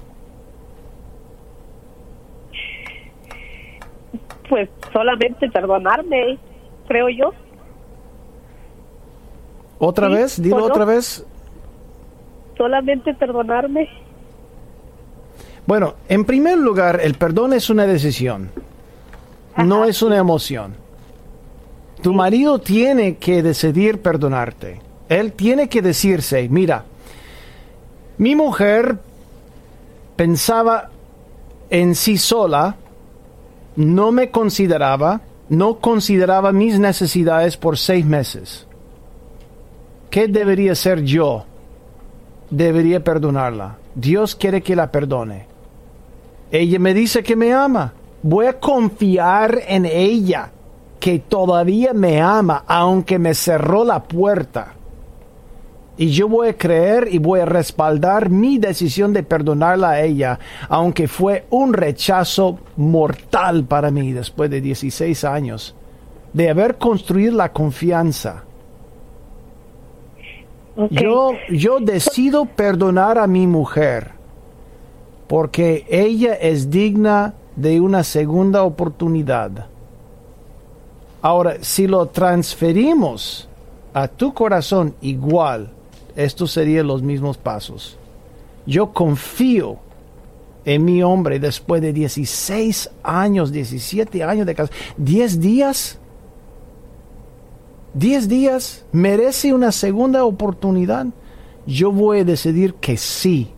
[4.50, 6.38] Pues solamente perdonarme,
[6.88, 7.32] creo yo.
[9.80, 10.42] ¿Otra Sí, vez?
[10.42, 11.26] Dilo otra vez.
[12.58, 13.88] Solamente perdonarme.
[15.72, 18.52] Bueno, en primer lugar, el perdón es una decisión,
[19.56, 20.74] no es una emoción.
[22.02, 24.82] Tu marido tiene que decidir perdonarte.
[25.08, 26.84] Él tiene que decirse, mira,
[28.18, 29.00] mi mujer
[30.18, 30.90] pensaba
[31.70, 32.76] en sí sola,
[33.78, 38.68] no me consideraba, no consideraba mis necesidades por seis meses.
[40.10, 41.46] ¿Qué debería ser yo?
[42.50, 43.78] Debería perdonarla.
[43.96, 45.51] Dios quiere que la perdone.
[46.52, 47.94] Ella me dice que me ama.
[48.24, 50.52] Voy a confiar en ella,
[51.00, 54.74] que todavía me ama, aunque me cerró la puerta.
[55.98, 60.40] Y yo voy a creer y voy a respaldar mi decisión de perdonarla a ella,
[60.68, 65.76] aunque fue un rechazo mortal para mí después de 16 años,
[66.34, 68.44] de haber construido la confianza.
[70.90, 74.21] Yo, yo decido perdonar a mi mujer
[75.32, 79.67] porque ella es digna de una segunda oportunidad.
[81.22, 83.48] Ahora, si lo transferimos
[83.94, 85.72] a tu corazón igual,
[86.17, 87.98] estos serían los mismos pasos.
[88.65, 89.78] Yo confío
[90.65, 95.98] en mi hombre después de 16 años, 17 años de casa, 10 días
[97.94, 101.06] 10 días merece una segunda oportunidad,
[101.65, 103.50] yo voy a decidir que sí.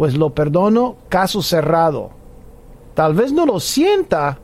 [0.00, 2.08] Pues lo perdono, caso cerrado.
[2.94, 4.38] Tal vez no lo sienta,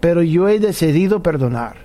[0.00, 1.76] pero yo he decidido perdonar.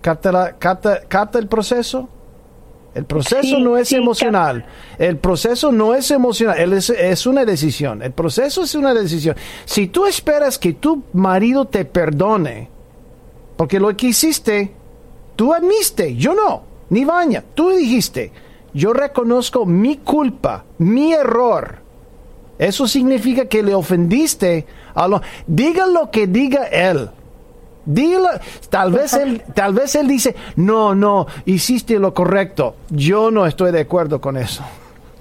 [0.00, 2.08] ¿Capta, la- capta- capta el proceso?
[2.94, 4.64] El proceso Sí, no es sí, emocional.
[4.96, 6.56] El proceso no es emocional.
[6.60, 8.00] Él es, es una decisión.
[8.00, 9.34] El proceso es una decisión.
[9.64, 12.68] Si tú esperas que tu marido te perdone,
[13.56, 14.70] porque lo que hiciste,
[15.34, 17.42] tú admiste, yo no, ni baña.
[17.56, 18.30] Tú dijiste,
[18.74, 21.78] yo reconozco mi culpa, mi error.
[22.58, 25.20] Eso significa que le ofendiste a lo...
[25.46, 27.10] Diga lo que diga él.
[28.70, 32.76] Tal vez él, tal vez él dice, no, no, hiciste lo correcto.
[32.90, 34.62] Yo no estoy de acuerdo con eso.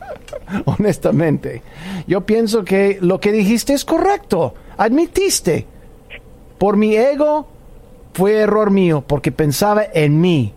[0.66, 1.64] Honestamente,
[2.08, 4.54] yo pienso que lo que dijiste es correcto.
[4.78, 5.66] Admitiste.
[6.58, 7.48] Por mi ego
[8.14, 10.54] fue error mío porque pensaba en mí.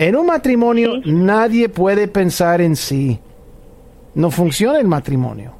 [0.00, 1.12] En un matrimonio Sí.
[1.12, 3.20] nadie puede pensar en sí.
[4.14, 5.52] No funciona el matrimonio.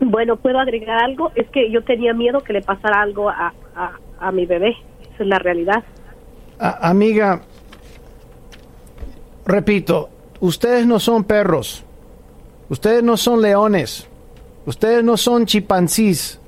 [0.00, 1.30] Bueno, ¿puedo agregar algo?
[1.34, 4.70] Es que yo tenía miedo que le pasara algo a, a, a mi bebé.
[5.14, 5.84] Esa es la realidad.
[6.58, 7.42] A- amiga,
[9.44, 10.08] repito,
[10.40, 11.84] ustedes no son perros,
[12.70, 14.08] ustedes no son leones,
[14.66, 16.40] ustedes no son chimpancés,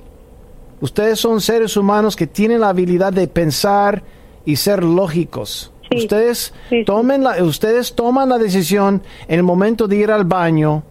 [0.81, 4.03] ustedes son seres humanos que tienen la habilidad de pensar
[4.45, 5.73] y ser lógicos.
[5.91, 10.25] Sí, Ustedes, sí, tomen la, ustedes toman la decisión en el momento de ir al
[10.25, 10.85] baño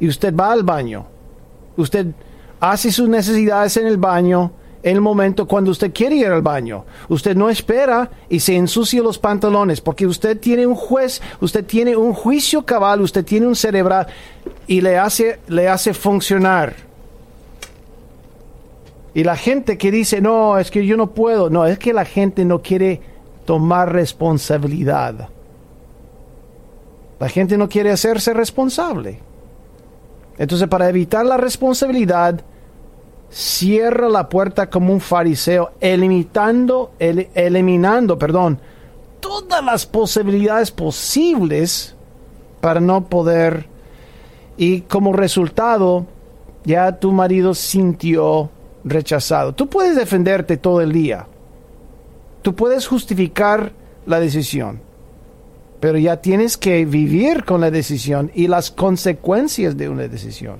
[0.00, 1.06] y usted va al baño.
[1.76, 2.06] Usted
[2.58, 4.50] hace sus necesidades en el baño
[4.82, 6.84] en el momento cuando usted quiere ir al baño.
[7.08, 11.96] Usted no espera y se ensucia los pantalones porque usted tiene un juez, usted tiene
[11.96, 14.06] un juicio cabal, usted tiene un cerebral
[14.66, 16.74] y le hace, le hace funcionar.
[19.12, 22.04] Y la gente que dice, no, es que yo no puedo, no, es que la
[22.04, 23.00] gente no quiere
[23.46, 25.28] tomar responsabilidad.
[27.18, 29.20] La gente no quiere hacerse responsable.
[30.36, 32.42] Entonces, para evitar la responsabilidad,
[33.30, 38.60] cierra la puerta como un fariseo, eliminando, eliminando, perdón,
[39.20, 41.94] todas las posibilidades posibles
[42.60, 43.66] para no poder.
[44.58, 46.04] Y como resultado,
[46.64, 48.50] ya tu marido sintió
[48.84, 49.54] rechazado.
[49.54, 51.26] Tú puedes defenderte todo el día.
[52.46, 53.72] Tú puedes justificar
[54.06, 54.80] la decisión.
[55.80, 60.58] Pero ya tienes que vivir con la decisión y las consecuencias de una decisión.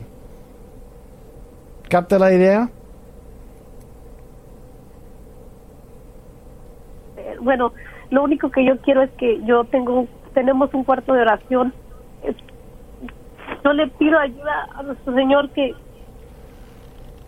[1.89, 2.69] ¿Capta la idea?
[7.41, 7.73] Bueno,
[8.11, 11.73] lo único que yo quiero es que yo tengo, tenemos un cuarto de oración.
[13.65, 15.73] Yo le pido ayuda a nuestro Señor que,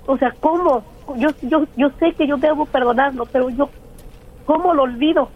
[0.05, 0.83] o sea, ¿cómo?
[1.17, 3.71] Yo, yo, yo sé que yo debo perdonarlo, pero yo,
[4.49, 5.29] ¿cómo lo olvido?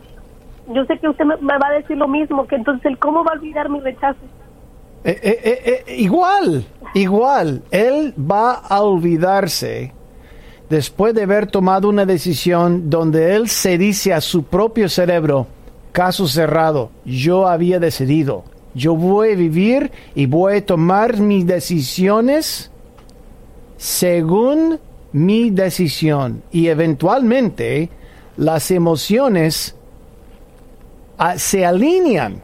[0.69, 3.35] Yo sé que usted me, va a decir lo mismo, que entonces, ¿cómo va a
[3.35, 4.21] olvidar mi rechazo?
[5.05, 9.93] Eh, eh, eh, igual, igual, él va a olvidarse
[10.71, 15.47] después de haber tomado una decisión donde él se dice a su propio cerebro,
[15.93, 22.71] caso cerrado, yo había decidido, yo voy a vivir y voy a tomar mis decisiones
[23.77, 24.81] según
[25.13, 27.91] mi decisión y eventualmente
[28.37, 29.75] las emociones
[31.19, 32.43] ah, se alinean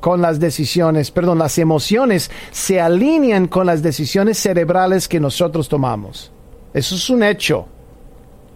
[0.00, 6.30] con las decisiones, perdón, las emociones se alinean con las decisiones cerebrales que nosotros tomamos.
[6.72, 7.66] Eso es un hecho.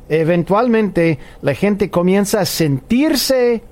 [0.08, 3.62] Eventualmente la gente comienza a sentirse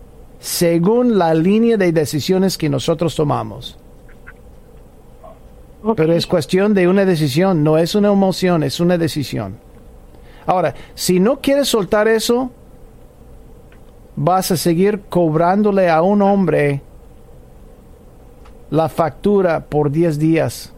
[0.40, 3.76] según la línea de decisiones que nosotros tomamos.
[5.96, 9.58] Pero es cuestión de una decisión, no es una emoción, es una decisión.
[10.46, 12.50] Ahora, si no quieres soltar eso,
[14.18, 16.80] vas a seguir cobrándole a un hombre
[18.70, 20.74] la factura por 10 días.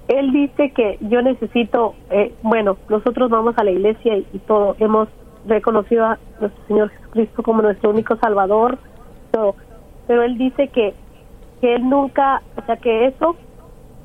[0.08, 5.10] Él dice que yo necesito, eh, bueno, nosotros vamos a la iglesia y, todo, hemos
[5.48, 8.78] reconocido a nuestro Señor Jesucristo como nuestro único Salvador,
[9.32, 9.56] todo,
[10.06, 10.94] pero él dice que
[11.62, 13.36] que él nunca, o sea, que eso,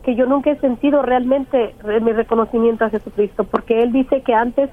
[0.02, 4.70] que yo nunca he sentido realmente mi reconocimiento a Jesucristo, porque él dice que antes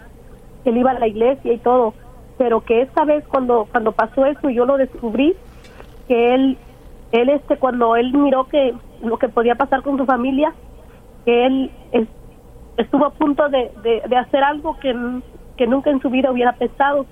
[0.69, 1.93] él iba a la iglesia y todo,
[2.37, 5.35] pero que esta vez cuando cuando pasó eso yo lo descubrí,
[6.07, 6.57] que él,
[7.11, 10.53] él este, cuando él miró que lo que podía pasar con su familia,
[11.25, 11.71] que él
[12.77, 13.71] estuvo a punto de,
[14.07, 14.95] de, hacer algo que,
[15.57, 17.05] que nunca en su vida hubiera pensado,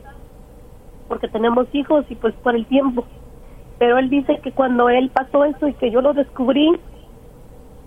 [1.07, 3.05] porque tenemos hijos y pues por el tiempo.
[3.77, 6.71] Pero él dice que cuando él pasó eso y que yo lo descubrí,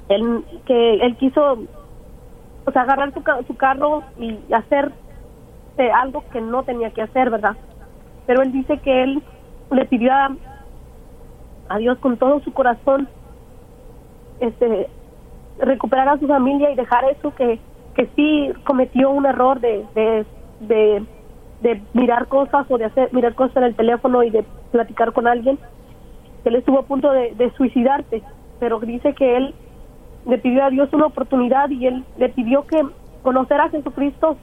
[0.09, 1.59] él, que él quiso
[2.73, 4.93] sea, agarrar su, su carro y hacer
[5.79, 7.57] eh, algo que no tenía que hacer, ¿verdad?
[8.27, 9.23] Pero él dice que él
[9.71, 10.31] le pidió a,
[11.79, 13.09] Dios con todo su corazón
[14.41, 14.89] este
[15.59, 17.59] recuperar a su familia y dejar eso que,
[17.95, 20.25] que sí cometió un error de, de,
[20.61, 21.05] de,
[21.61, 25.27] de mirar cosas o de hacer mirar cosas en el teléfono y de platicar con
[25.27, 25.59] alguien
[26.49, 28.23] él estuvo a punto de, suicidarse,
[28.59, 29.55] pero dice que él
[30.27, 32.81] le pidió a Dios una oportunidad y él le pidió que
[33.23, 34.37] conocer a Jesucristo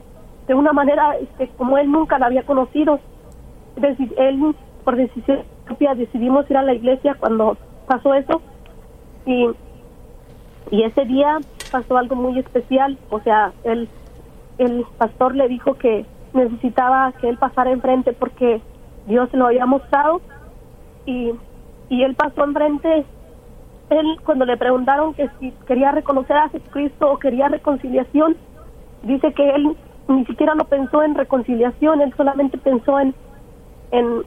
[0.48, 3.00] de una manera este, como él nunca la había conocido.
[4.18, 8.42] él, por decisión propia, decidimos ir a la iglesia cuando pasó eso
[9.26, 9.50] y,
[10.72, 11.40] y ese día
[11.72, 12.98] pasó algo muy especial.
[13.10, 13.90] O sea, el,
[14.58, 18.62] el pastor le dijo que necesitaba que él pasara enfrente porque
[19.08, 20.22] Dios se lo había mostrado
[21.06, 21.32] y
[21.90, 23.06] y él pasó enfrente,
[23.90, 28.36] él cuando le preguntaron que si quería reconocer a Jesucristo o quería reconciliación,
[29.04, 29.78] dice que él
[30.08, 33.14] ni siquiera lo pensó en reconciliación, él solamente pensó en,
[33.92, 34.24] en,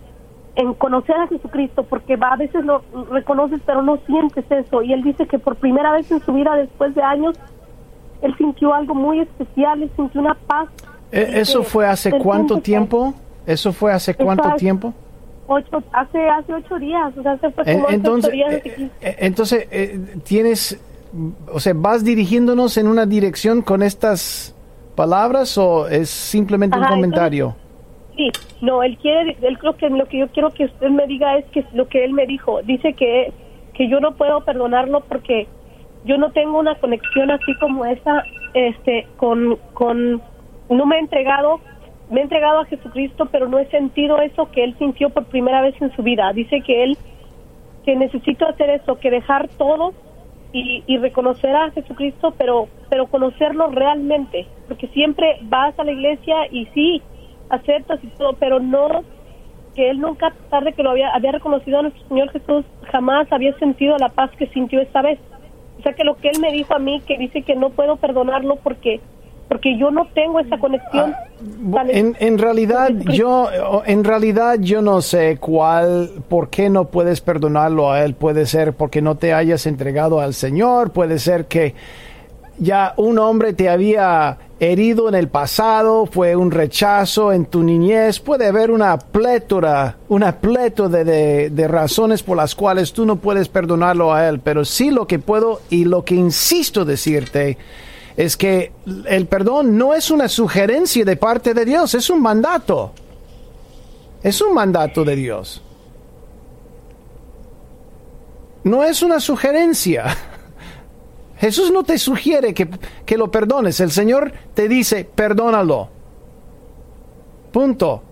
[0.56, 4.92] en conocer a Jesucristo, porque va, a veces lo reconoces pero no sientes eso, y
[4.92, 7.36] él dice que por primera vez en su vida, después de años,
[8.22, 10.68] él sintió algo muy especial, él sintió una paz.
[11.12, 13.14] ¿E-, ¿Eso fue hace cuánto tiempo?
[13.46, 14.92] ¿Eso fue hace cuánto tiempo?
[15.48, 18.52] ocho, hace hace ocho días, o sea, hace fue como entonces, ocho días.
[18.52, 20.78] Eh, eh, entonces, eh, tienes,
[21.52, 24.54] o sea, ¿vas dirigiéndonos en una dirección con estas
[24.98, 27.54] palabras o es simplemente un comentario?
[28.16, 31.38] sí, no, él quiere, él creo que lo que yo quiero que usted me diga
[31.38, 33.32] es que lo que él me dijo, dice que,
[33.74, 35.46] que yo no puedo perdonarlo porque
[36.04, 38.24] yo no tengo una conexión así como esa,
[38.54, 40.20] este, con, con,
[40.68, 41.60] no me he entregado
[42.10, 45.60] me he entregado a Jesucristo, pero no he sentido eso que él sintió por primera
[45.60, 46.32] vez en su vida.
[46.32, 46.96] Dice que él,
[47.84, 49.92] que necesito hacer eso, que dejar todo
[50.52, 56.36] y, y reconocer a Jesucristo, pero, pero conocerlo realmente, porque siempre vas a la iglesia
[56.50, 57.02] y sí,
[57.50, 59.04] aceptas y todo, pero no
[59.74, 62.64] que él nunca, a pesar de que lo había, había reconocido a nuestro Señor Jesús,
[62.90, 65.18] jamás había sentido la paz que sintió esta vez.
[65.78, 67.96] O sea que lo que él me dijo a mí, que dice que no puedo
[67.96, 69.00] perdonarlo porque
[69.48, 71.14] porque yo no tengo esa conexión.
[71.74, 73.48] Ah, en, en realidad yo
[73.86, 78.14] en realidad yo no sé cuál por qué no puedes perdonarlo a él.
[78.14, 81.74] Puede ser porque no te hayas entregado al Señor, puede ser que
[82.58, 88.18] ya un hombre te había herido en el pasado, fue un rechazo en tu niñez,
[88.18, 93.48] puede haber una plétora, una plétora de, de, razones por las cuales tú no puedes
[93.48, 97.56] perdonarlo a él, pero sí lo que puedo y lo que insisto decirte
[98.18, 98.72] es que
[99.06, 102.90] el perdón no es una sugerencia de parte de Dios, es un mandato.
[104.24, 105.62] Es un mandato de Dios.
[108.64, 110.16] No es una sugerencia.
[111.38, 112.68] Jesús no te sugiere que,
[113.06, 113.78] que, lo perdones.
[113.78, 115.88] El Señor te dice, perdónalo.
[117.52, 118.02] Punto.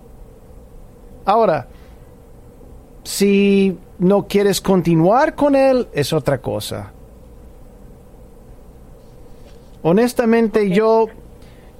[1.25, 1.67] Ahora,
[3.03, 6.93] si no quieres continuar con Él, es otra cosa.
[9.83, 11.07] Honestamente, yo,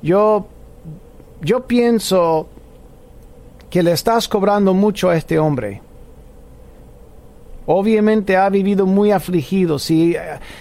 [0.02, 0.48] yo,
[1.42, 2.48] yo pienso
[3.70, 5.82] que le estás cobrando mucho a este hombre.
[7.66, 9.78] Obviamente ha vivido muy afligido.
[9.78, 10.16] Si,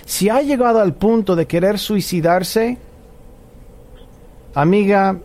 [0.04, 2.78] si ha llegado al punto de querer suicidarse,
[4.54, 5.16] amiga,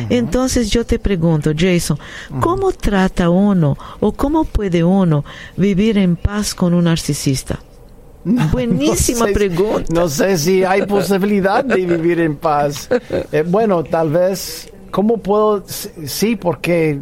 [0.08, 1.98] Entonces yo te pregunto, Jason,
[2.40, 5.24] ¿cómo trata uno o cómo puede uno
[5.56, 7.58] vivir en paz con un narcisista?
[8.24, 9.84] Buenísima No sé- pregunta.
[9.92, 12.88] No sé si hay posibilidad de vivir en paz.
[13.32, 15.64] Eh, bueno, tal vez, ¿cómo puedo?
[16.06, 17.00] Sí, porque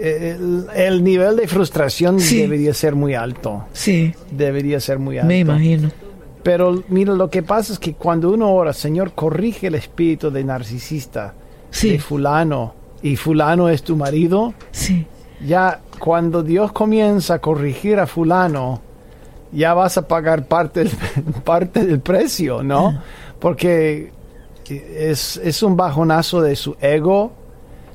[0.00, 2.40] el, el nivel de frustración Sí.
[2.40, 3.64] debería ser muy alto.
[3.72, 5.28] Sí, Debería ser muy alto.
[5.28, 5.90] me imagino.
[6.42, 10.44] Pero mira, lo que pasa es que cuando uno ora, Señor, corrige el espíritu de
[10.44, 11.34] narcisista,
[11.70, 11.90] Sí.
[11.92, 15.06] de fulano, y fulano es tu marido, Sí,
[15.46, 18.80] ya cuando Dios comienza a corregir a fulano,
[19.52, 20.90] ya vas a pagar parte del,
[21.44, 22.98] parte del precio, ¿no?
[23.38, 24.10] Porque
[24.70, 27.32] es, es un bajonazo de su ego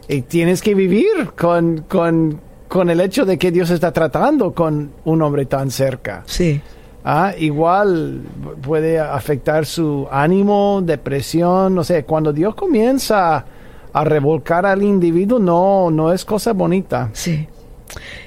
[0.08, 4.92] y tienes que vivir con, con, con el hecho de que Dios está tratando con
[5.06, 6.24] un hombre tan cerca.
[6.26, 6.62] sí,
[7.06, 8.22] Ah, igual
[8.62, 13.44] puede afectar su ánimo, depresión, no sé, cuando Dios comienza
[13.92, 17.10] a revolcar al individuo, no, no es cosa bonita.
[17.12, 17.48] sí.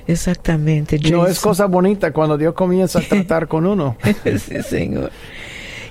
[0.07, 0.99] Exactamente.
[1.11, 3.97] No es cosa bonita cuando Dios comienza a tratar con uno.
[4.25, 5.11] sí, Señor.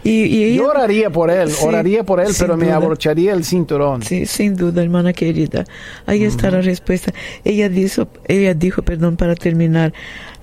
[0.07, 4.03] Y, Yo oraría por él, oraría por él, pero me abrocharía el cinturón.
[4.03, 5.65] Sí, sin duda, hermana querida.
[6.05, 7.11] Ahí está la respuesta.
[7.43, 9.93] Ella dijo, ella dijo, perdón, para terminar.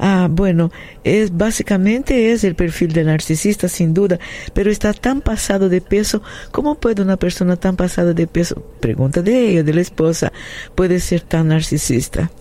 [0.00, 0.72] Ah, bueno,
[1.04, 4.18] es básicamente es el perfil del narcisista, sin duda,
[4.52, 6.22] pero está tan pasado de peso.
[6.50, 10.32] ¿Cómo puede una persona tan pasada de peso, pregunta de ella, de la esposa,
[10.74, 12.32] puede ser tan narcisista?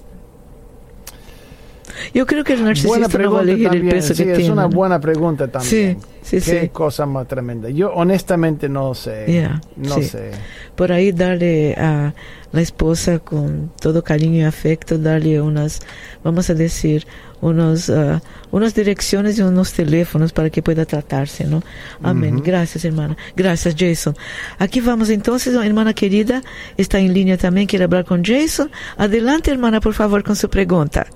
[2.14, 4.54] Yo creo que el narcisista no va a elegir el peso sí, que es tiene.
[4.54, 6.00] una buena pregunta también.
[6.22, 6.70] Sí, sí, Qué sí.
[6.70, 7.70] cosa más tremenda.
[7.70, 9.26] Yo honestamente no sé.
[9.28, 10.04] Yeah, no sí.
[10.04, 10.32] sé.
[10.76, 12.14] Por ahí darle a
[12.52, 15.80] la esposa con todo cariño y afecto, darle unas,
[16.24, 17.08] vamos a decir,
[17.39, 18.22] unos, ah,
[18.52, 21.64] unas direcciones y unos teléfonos para que pueda tratarse, ¿no?
[22.04, 22.42] Amén.
[22.44, 23.16] Gracias, hermana.
[23.36, 24.16] Gracias, Jason.
[24.60, 26.42] Aquí vamos entonces, hermana querida,
[26.78, 28.70] está en línea también, quiere hablar con Jason.
[28.98, 31.08] Adelante, hermana, por favor, con su pregunta.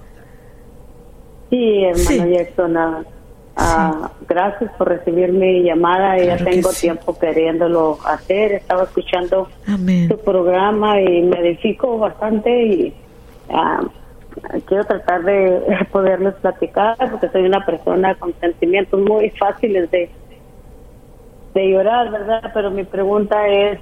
[1.56, 2.34] Sí, hermano Sí.
[2.34, 3.04] Jackson, ah,
[3.56, 6.18] ah, gracias por recibir mi llamada.
[6.18, 6.82] Ya que tengo sí.
[6.82, 8.54] tiempo queriéndolo hacer.
[8.54, 10.10] Estaba escuchando Amén.
[10.10, 12.94] su programa y me edifico bastante y
[13.50, 13.82] ah,
[14.66, 20.10] quiero tratar de poderles platicar porque soy una persona con sentimientos muy fáciles de,
[21.54, 22.52] de llorar, ¿verdad?
[22.54, 23.80] Pero mi pregunta es,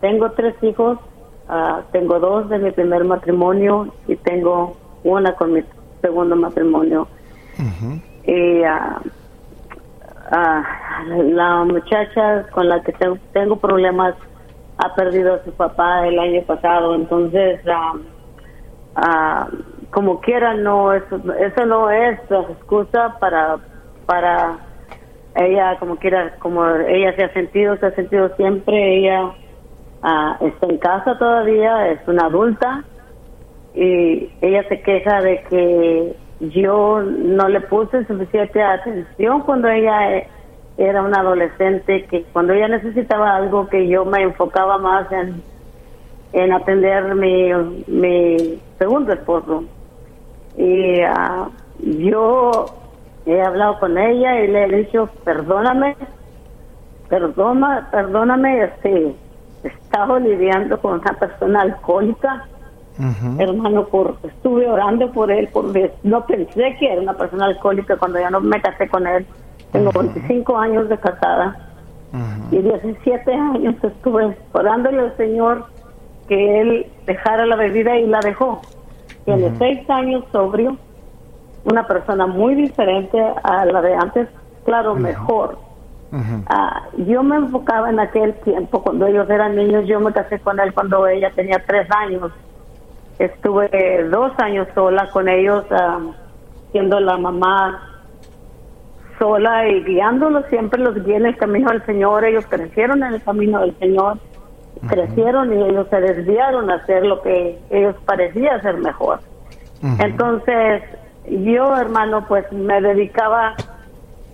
[0.00, 0.98] tengo tres hijos,
[1.48, 5.62] ah, tengo dos de mi primer matrimonio y tengo una con mi
[6.00, 7.08] segundo matrimonio.
[8.24, 9.00] Y ah,
[10.30, 10.62] ah,
[11.06, 14.14] la muchacha con la que tengo, tengo problemas
[14.78, 17.94] ha perdido a su papá el año pasado, entonces ah,
[18.94, 19.48] ah,
[19.90, 23.58] como quiera no eso, eso no es excusa para
[24.06, 24.58] para
[25.34, 29.32] ella como quiera como ella se ha sentido se ha sentido siempre ella
[30.02, 32.84] ah, está en casa todavía es una adulta
[33.78, 40.28] y ella se queja de que yo no le puse suficiente atención cuando ella eh,
[40.78, 45.40] era una adolescente, que cuando ella necesitaba algo que yo me enfocaba más en,
[46.32, 47.52] en atender mi,
[47.86, 49.62] mi segundo esposo.
[50.56, 51.48] Y ah,
[51.78, 52.64] yo
[53.26, 55.94] he hablado con ella y le he dicho, perdóname,
[57.08, 59.14] perdona, perdóname, este,
[59.62, 62.44] he estado lidiando con una persona alcohólica
[63.38, 68.18] hermano, por, estuve orando por él, porque no pensé que era una persona alcohólica cuando
[68.18, 69.26] ya no me casé con él.
[69.72, 71.56] Tengo 25 años de casada.
[72.50, 75.66] Y 17 años estuve orándole al Señor
[76.26, 78.62] que él dejara la bebida y la dejó.
[79.24, 80.76] Tiene seis años sobrio,
[81.64, 84.28] una persona muy diferente a la de antes,
[84.64, 85.58] claro, mejor.
[86.46, 90.58] Ah, yo me enfocaba en aquel tiempo, cuando ellos eran niños, yo me casé con
[90.58, 92.32] él cuando ella tenía tres años.
[93.18, 95.98] Estuve dos años sola con ellos, ah,
[96.72, 97.82] siendo la mamá
[99.18, 102.24] sola y guiándolos, siempre los guié en el camino del Señor.
[102.24, 104.18] Ellos crecieron en el camino del Señor,
[104.88, 109.20] crecieron y ellos se desviaron a hacer lo que ellos parecían ser mejor.
[109.98, 110.82] Entonces,
[111.28, 113.54] yo, hermano, pues me dedicaba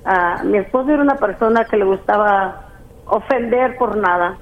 [0.04, 0.42] a.
[0.44, 2.62] Mi esposo era una persona que le gustaba
[3.06, 4.36] ofender por nada.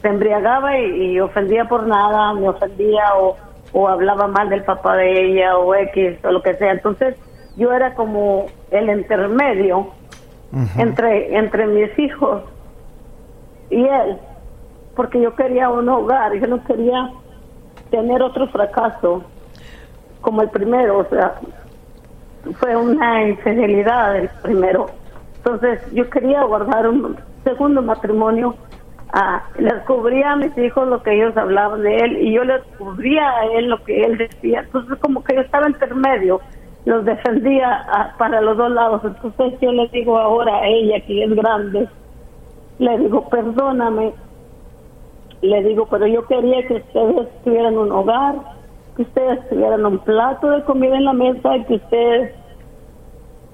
[0.00, 3.36] Se embriagaba y, y ofendía por nada, me ofendía o,
[3.72, 6.72] o hablaba mal del papá de ella o X o lo que sea.
[6.72, 7.16] Entonces
[7.56, 9.88] yo era como el intermedio
[10.76, 12.42] entre, entre mis hijos
[13.70, 14.18] y él,
[14.96, 17.10] porque yo quería un hogar, yo no quería
[17.90, 19.22] tener otro fracaso
[20.20, 21.34] como el primero, o sea,
[22.58, 24.86] fue una infidelidad el primero.
[25.36, 28.54] Entonces yo quería guardar un segundo matrimonio
[29.12, 32.62] Ah, les cubría a mis hijos lo que ellos hablaban de él y yo les
[32.78, 34.60] cubría a él lo que él decía.
[34.60, 36.40] Entonces como que yo estaba intermedio,
[36.84, 39.02] los defendía para los dos lados.
[39.04, 41.88] Entonces yo les digo ahora a ella que es grande,
[42.78, 44.12] le digo, perdóname,
[45.42, 48.36] le digo, pero yo quería que ustedes tuvieran un hogar,
[48.94, 52.34] que ustedes tuvieran un plato de comida en la mesa y que ustedes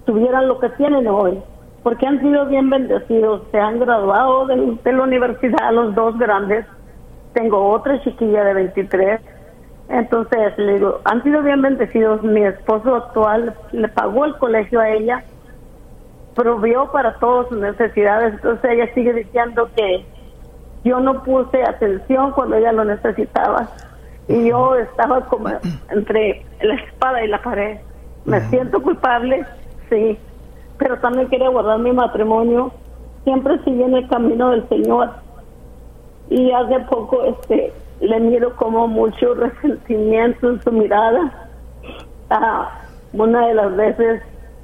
[0.04, 1.42] tuvieran lo que tienen hoy
[1.87, 6.66] porque han sido bien bendecidos, se han graduado de, de, la universidad los dos grandes,
[7.32, 9.20] tengo otra chiquilla de 23,
[9.91, 14.89] entonces le digo, han sido bien bendecidos, mi esposo actual le pagó el colegio a
[14.89, 15.22] ella,
[16.34, 20.05] provió para todas sus necesidades, entonces ella sigue diciendo que
[20.82, 23.68] yo no puse atención cuando ella lo necesitaba.
[24.26, 25.51] Y yo estaba como
[25.91, 27.78] entre la espada y la pared,
[28.24, 29.47] me siento culpable,
[29.89, 30.18] sí
[30.78, 32.72] pero también quería guardar mi matrimonio.
[33.24, 35.10] Siempre seguí en el camino del Señor.
[36.28, 41.48] y hace poco este le miro como mucho resentimiento en su mirada.
[42.30, 42.70] Ah,
[43.12, 44.22] una de las veces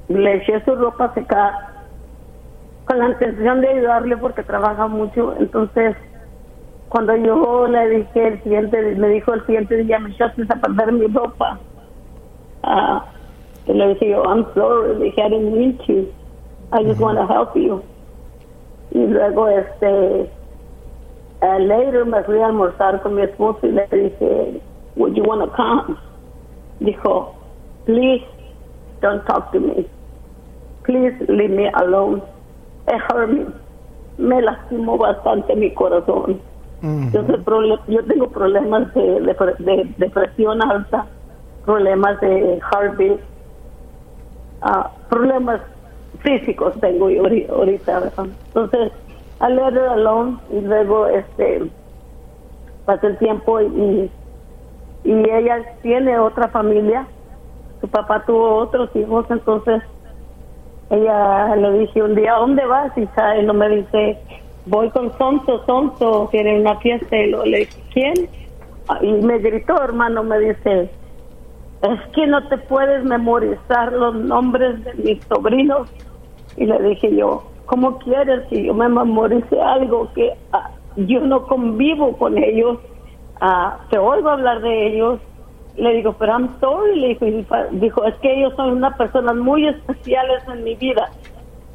[0.09, 1.53] le eché su ropa a secar
[2.85, 5.35] con la intención de ayudarle porque trabaja mucho.
[5.39, 5.95] Entonces,
[6.89, 10.91] cuando yo le dije el siguiente, me dijo el siguiente día, me echaste a perder
[10.91, 11.59] mi ropa.
[12.61, 13.05] Ah,
[13.65, 16.13] y le dije yo, I'm sorry, dije, I didn't mean to.
[16.71, 17.81] I just want to help you.
[18.91, 20.29] Y luego, este,
[21.41, 24.61] uh, later me fui a almorzar con mi esposo y le dije,
[24.95, 25.97] would you want to come?
[26.79, 27.33] Dijo,
[27.85, 28.23] please
[29.01, 29.87] don't talk to me.
[30.83, 32.21] Please leave me alone.
[32.87, 33.45] It hurt me.
[34.17, 36.39] Me lastimó bastante mi corazón.
[37.13, 37.21] yo,
[37.87, 41.05] yo, tengo problemas de, de, depresión alta,
[41.65, 43.19] problemas de heartbeat,
[44.63, 45.61] uh, problemas
[46.19, 48.11] físicos tengo yo ahorita.
[48.47, 48.91] Entonces,
[49.41, 51.63] I let her alone y luego este
[52.85, 54.09] pasó el tiempo y,
[55.03, 57.07] y ella tiene otra familia.
[57.81, 59.83] Su papá tuvo otros hijos, entonces
[60.89, 62.91] ella le dije un día, ¿dónde vas?
[62.97, 63.07] Y
[63.45, 64.17] no me dice,
[64.65, 67.17] voy con Sonso, Sonso, tiene una fiesta.
[67.17, 68.13] Y le dije, ¿quién?
[69.01, 70.89] Y me gritó, hermano, me dice,
[71.83, 75.89] es que no te puedes memorizar los nombres de mis sobrinos.
[76.55, 81.45] Y le dije yo, ¿cómo quieres que yo me memorice algo que ah, yo no
[81.45, 82.79] convivo con ellos?
[83.41, 85.19] Ah, te oigo hablar de ellos.
[85.75, 89.67] Le digo, pero I'm sorry, le dijo, dijo, es que ellos son unas personas muy
[89.67, 91.09] especiales en mi vida.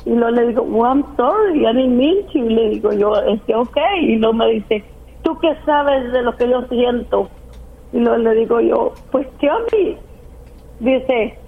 [0.04, 2.34] Y luego le digo, well, I'm sorry, I didn't.
[2.34, 3.76] Y le digo yo, es que ok.
[4.00, 4.84] Y luego me dice,
[5.22, 7.28] ¿tú qué sabes de lo que yo siento?
[7.92, 9.96] Y luego le digo yo, pues qué a mí.
[10.80, 11.38] Dice,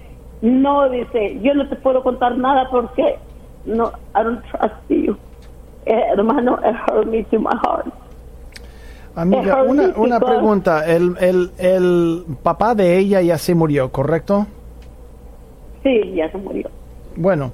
[0.41, 3.17] no, dice, yo no te puedo contar nada porque
[3.65, 5.15] no, I don't trust you.
[5.85, 7.87] Eh, hermano, it hurt me to my heart.
[9.15, 10.85] Amiga, una, una pregunta.
[10.85, 14.47] El, el, el papá de ella ya se murió, ¿correcto?
[15.83, 16.69] Sí, ya se murió.
[17.15, 17.51] Bueno,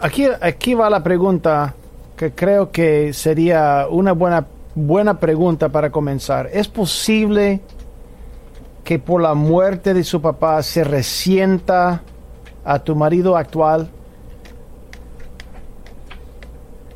[0.00, 1.74] aquí, aquí va la pregunta
[2.16, 6.48] que creo que sería una buena, buena pregunta para comenzar.
[6.52, 7.60] ¿Es posible
[8.88, 12.00] que por la muerte de su papá se resienta
[12.64, 13.90] a tu marido actual?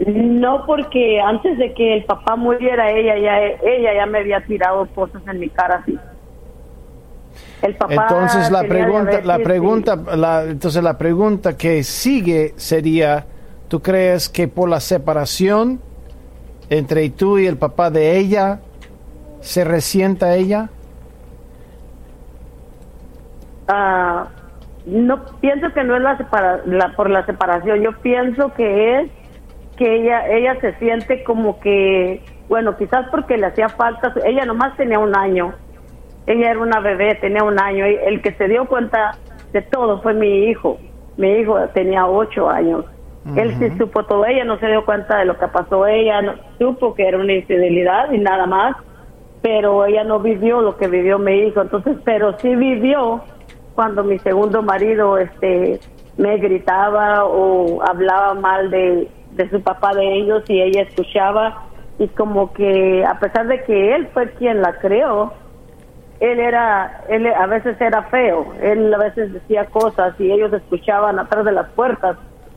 [0.06, 4.86] No, porque antes de que el papá muriera, ella ya, ella ya me había tirado
[4.94, 5.98] cosas en mi cara así.
[7.60, 13.26] El papá entonces la pregunta, la pregunta, la, entonces la pregunta que sigue sería,
[13.68, 15.78] ¿tú crees que por la separación
[16.70, 18.60] entre tú y el papá de ella
[19.42, 20.70] se resienta ella?
[23.68, 24.28] Ah,
[24.86, 29.10] no pienso que no es la, la por la separación, yo pienso que es
[29.76, 34.76] que ella ella se siente como que bueno quizás porque le hacía falta ella nomás
[34.76, 35.54] tenía un año
[36.26, 39.12] ella era una bebé tenía un año y el que se dio cuenta
[39.52, 40.78] de todo fue mi hijo
[41.16, 42.84] mi hijo tenía ocho años
[43.36, 46.34] él sí supo todo ella no se dio cuenta de lo que pasó ella no
[46.58, 48.76] supo que era una infidelidad y nada más
[49.40, 53.22] pero ella no vivió lo que vivió mi hijo entonces pero sí vivió
[53.74, 55.80] cuando mi segundo marido este
[56.16, 61.64] me gritaba o hablaba mal de de su papá de ellos y ella escuchaba.
[61.98, 65.32] Y como que a pesar de que él fue quien la creó,
[66.20, 71.18] él era, él a veces era feo, él a veces decía cosas y ellos escuchaban
[71.18, 72.16] atrás de las puertas.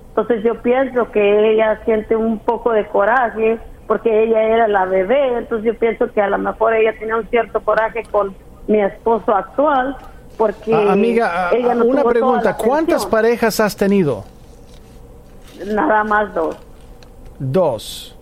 [0.10, 5.38] Entonces yo pienso que ella siente un poco de coraje porque ella era la bebé,
[5.38, 8.36] entonces yo pienso que a lo mejor ella tenía un cierto coraje con
[8.68, 9.96] mi esposo actual
[10.38, 14.24] porque ah, amiga, ah, ella no una pregunta, ¿cuántas parejas has tenido?
[15.66, 16.56] Nada más dos.
[17.40, 18.16] Dos.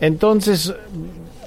[0.00, 0.74] Entonces,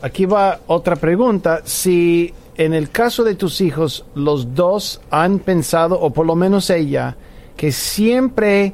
[0.02, 1.62] aquí va otra pregunta.
[1.66, 6.70] Si en el caso de tus hijos, los dos han pensado, o por lo menos
[6.70, 7.18] ella,
[7.58, 8.74] que siempre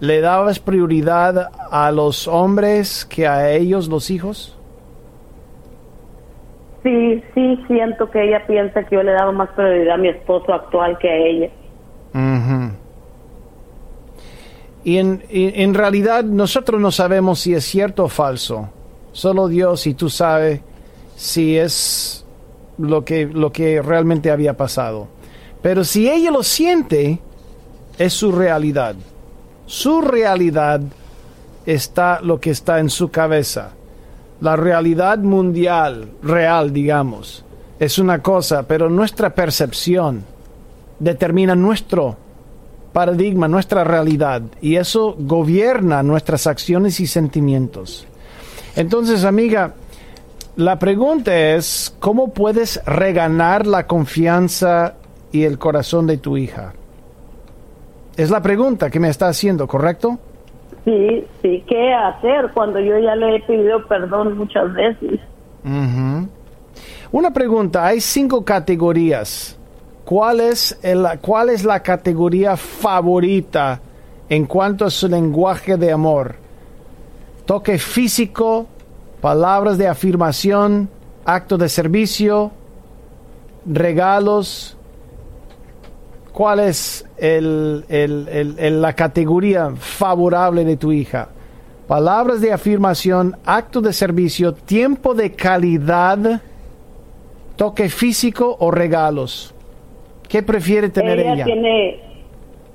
[0.00, 4.57] le dabas prioridad a los hombres que a ellos, los hijos?
[6.82, 10.52] Sí, sí, siento que ella piensa que yo le daba más prioridad a mi esposo
[10.52, 11.50] actual que a ella.
[14.84, 18.70] Y en, en, realidad nosotros no sabemos si es cierto o falso.
[19.12, 20.60] Solo Dios y tú sabes
[21.16, 22.24] si es
[22.78, 25.08] lo que, lo que realmente había pasado.
[25.60, 27.18] Pero si ella lo siente,
[27.98, 28.94] es su realidad.
[29.66, 30.80] Su realidad
[31.66, 33.72] está lo que está en su cabeza.
[34.40, 37.44] La realidad mundial, real, digamos,
[37.78, 40.24] es una cosa, pero nuestra percepción
[40.98, 42.16] determina nuestro
[42.92, 48.06] paradigma, nuestra realidad, y eso gobierna nuestras acciones y sentimientos.
[48.76, 49.74] Entonces, amiga,
[50.58, 54.94] La pregunta es, ¿cómo puedes reganar la confianza
[55.30, 56.72] y el corazón de tu hija?
[58.16, 60.18] Es la pregunta que me está haciendo, ¿correcto?
[60.84, 65.20] Sí, sí, ¿qué hacer cuando yo ya le he pedido perdón muchas veces?
[65.64, 66.28] Ujú.
[67.12, 69.58] Una pregunta, hay cinco categorías.
[70.04, 73.80] ¿Cuál es, el- ¿Cuál es la categoría favorita
[74.30, 76.36] en cuanto a su lenguaje de amor?
[77.44, 78.66] Toque físico,
[79.20, 80.88] palabras de afirmación,
[81.26, 82.50] acto de servicio,
[83.66, 84.76] regalos.
[86.38, 91.30] ¿Cuál es el- el- el- la categoría favorable de tu hija?
[91.88, 96.40] Palabras de afirmación, acto de servicio, tiempo de calidad,
[97.56, 99.52] toque físico o regalos.
[100.28, 101.32] ¿Qué prefiere tener ella?
[101.32, 102.00] ella tiene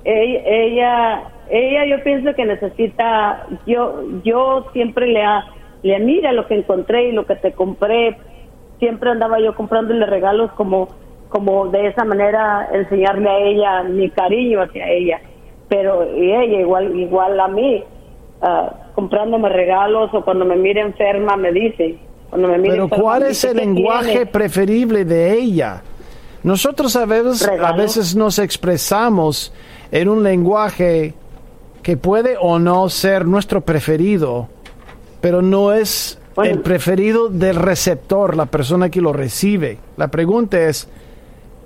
[0.04, 5.42] ella, ella ella yo pienso que necesita yo yo siempre le ha,
[5.82, 8.18] le mira lo que encontré y lo que te compré
[8.78, 10.88] siempre andaba yo comprándole regalos como
[11.34, 15.20] como de esa manera enseñarle a ella mi cariño hacia ella
[15.68, 17.82] pero y ella igual igual a mí
[18.40, 21.96] ah, comprándome regalos o cuando me mira enferma me dice
[22.30, 24.28] cuando me mira Pero enferma, ¿cuál es el "¿Qué lenguaje tienes?".
[24.28, 25.82] preferible de ella?
[26.44, 29.52] Nosotros a veces, a veces nos expresamos
[29.90, 31.14] en un lenguaje
[31.82, 34.46] que puede o no ser nuestro preferido,
[35.20, 36.52] pero no es Bueno.
[36.52, 39.78] el preferido del receptor, la persona que lo recibe.
[39.96, 40.88] La pregunta es,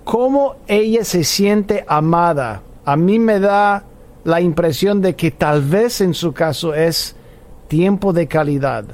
[0.09, 2.63] ¿cómo ella se siente amada?
[2.87, 3.85] A mí me da
[4.25, 7.15] la impresión de que tal vez en su caso es
[7.69, 8.87] tiempo de calidad.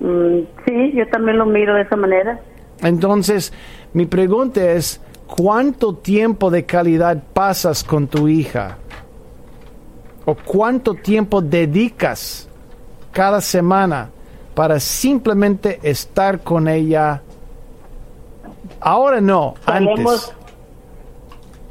[0.00, 2.40] Mm, sí yo también lo miro de esa manera
[2.80, 3.52] Entonces,
[3.92, 8.78] mi pregunta es, ¿cuánto tiempo de calidad pasas con tu hija?
[10.24, 12.48] ¿O cuánto tiempo dedicas
[13.12, 14.10] cada semana
[14.52, 17.22] para simplemente estar con ella?
[18.84, 19.94] Ahora no, antes.
[19.96, 20.34] Salemos,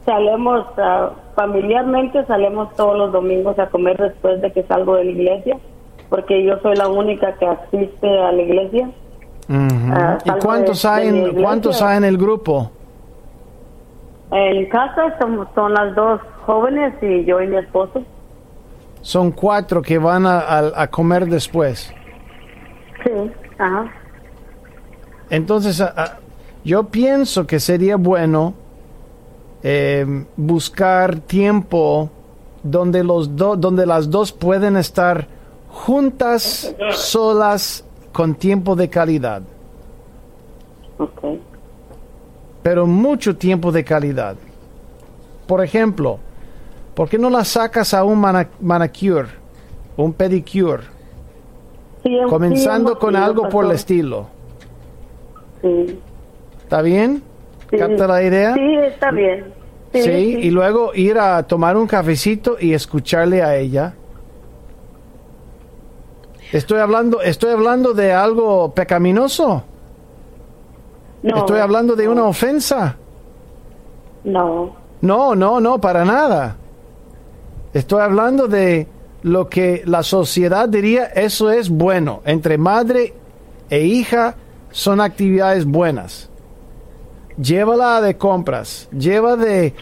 [0.06, 5.12] salemos ah, familiarmente, salemos todos los domingos a comer después de que salgo de la
[5.12, 5.58] iglesia,
[6.10, 8.90] porque yo soy la única que asiste a la iglesia.
[9.50, 11.42] Ah, ¿Y cuántos de- hay, en, iglesia.
[11.44, 12.72] cuántos hay en el grupo?
[14.32, 18.02] En casa somos, son las dos jóvenes y yo y mi esposo.
[19.02, 21.94] Son cuatro que van a, a- a comer después.
[23.04, 23.12] Sí,
[23.58, 23.92] ajá.
[25.30, 26.20] Entonces, a-
[26.64, 28.54] yo pienso que sería bueno
[29.64, 32.10] eh, buscar tiempo
[32.64, 35.28] donde, los do- donde las dos pueden estar
[35.70, 39.42] juntas, solas, con tiempo de calidad,
[40.98, 41.42] Okay.
[42.62, 44.36] pero mucho tiempo de calidad.
[45.48, 46.20] Por ejemplo,
[46.94, 48.20] ¿por qué no la sacas a un
[48.60, 49.28] manicure,
[49.98, 50.84] un pedicure,
[52.04, 54.28] Sí, hem- sí comenzando con algo por el estilo?
[55.62, 56.00] Sí,
[56.72, 57.22] ¿Está bien?
[57.70, 57.76] sí.
[57.76, 58.54] ¿Capta la idea?
[58.54, 59.54] Sí, está bien.
[59.92, 63.94] Sí, Sí, y luego ir a tomar un cafecito y escucharle a ella.
[66.54, 69.66] Estoy hablando, estoy hablando de algo pecaminoso.
[71.24, 72.96] No, estoy hablando de una ofensa.
[74.24, 76.56] No, No, no, no, para nada.
[77.74, 78.88] Estoy hablando de
[79.24, 82.22] lo que la sociedad diría, eso es bueno.
[82.24, 83.14] Entre madre
[83.70, 84.36] e hija
[84.72, 86.31] son actividades buenas.
[87.38, 89.74] Llévala de compras, lleva de,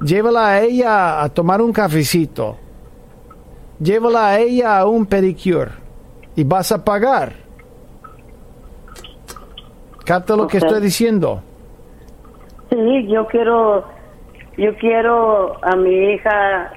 [0.00, 2.56] llévala a ella a tomar un cafecito,
[3.78, 5.70] llévala a ella a un pedicure
[6.34, 7.32] y vas a pagar.
[10.04, 11.42] ¿Capta lo que estoy diciendo?
[12.70, 13.84] Sí, yo quiero,
[14.56, 16.72] yo quiero a mi hija,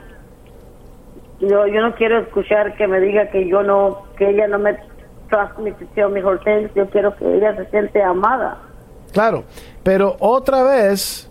[1.39, 4.77] yo, yo no quiero escuchar que me diga que yo no, que ella no me
[5.29, 6.09] transmitió
[6.43, 8.57] things, yo quiero que ella se siente amada.
[9.11, 9.43] Claro,
[9.87, 11.29] pero otra vez,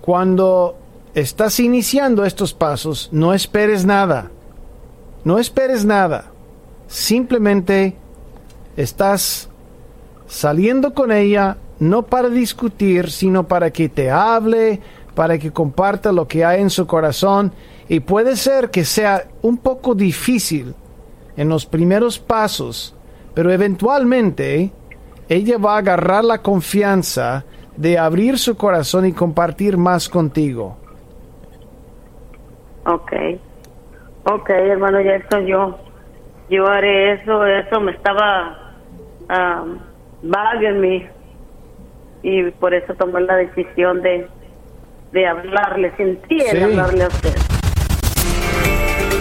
[0.00, 0.78] cuando
[1.14, 4.30] estás iniciando estos pasos, no esperes nada.
[5.24, 6.26] No esperes nada.
[6.86, 7.96] Simplemente
[8.76, 9.48] estás
[10.28, 14.80] saliendo con ella, no para discutir, sino para que te hable,
[15.16, 17.52] para que comparta lo que hay en su corazón.
[17.88, 20.72] Y puede ser que sea un poco difícil
[21.36, 22.94] en los primeros pasos,
[23.34, 24.70] pero eventualmente
[25.28, 27.44] ella va a agarrar la confianza
[27.78, 30.76] de abrir su corazón y compartir más contigo.
[32.84, 33.40] Okay,
[34.24, 35.78] okay, hermano Jackson, yo,
[36.50, 38.74] yo haré eso, eso me estaba
[39.30, 39.78] um,
[40.22, 41.06] vago en mí
[42.22, 44.26] y por eso tomé la decisión de,
[45.12, 46.60] de hablarle, sentí Sí.
[46.60, 47.34] hablarle a usted.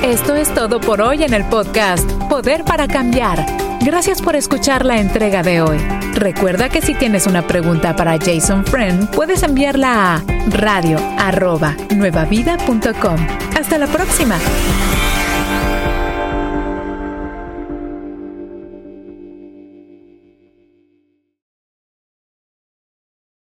[0.03, 3.39] Esto es todo por hoy en el podcast Poder para Cambiar.
[3.87, 5.77] Gracias por escuchar la entrega de hoy.
[6.13, 13.27] Recuerda que si tienes una pregunta para Jason Friend, puedes enviarla a radio@nuevavida.com.
[13.57, 14.37] Hasta la próxima.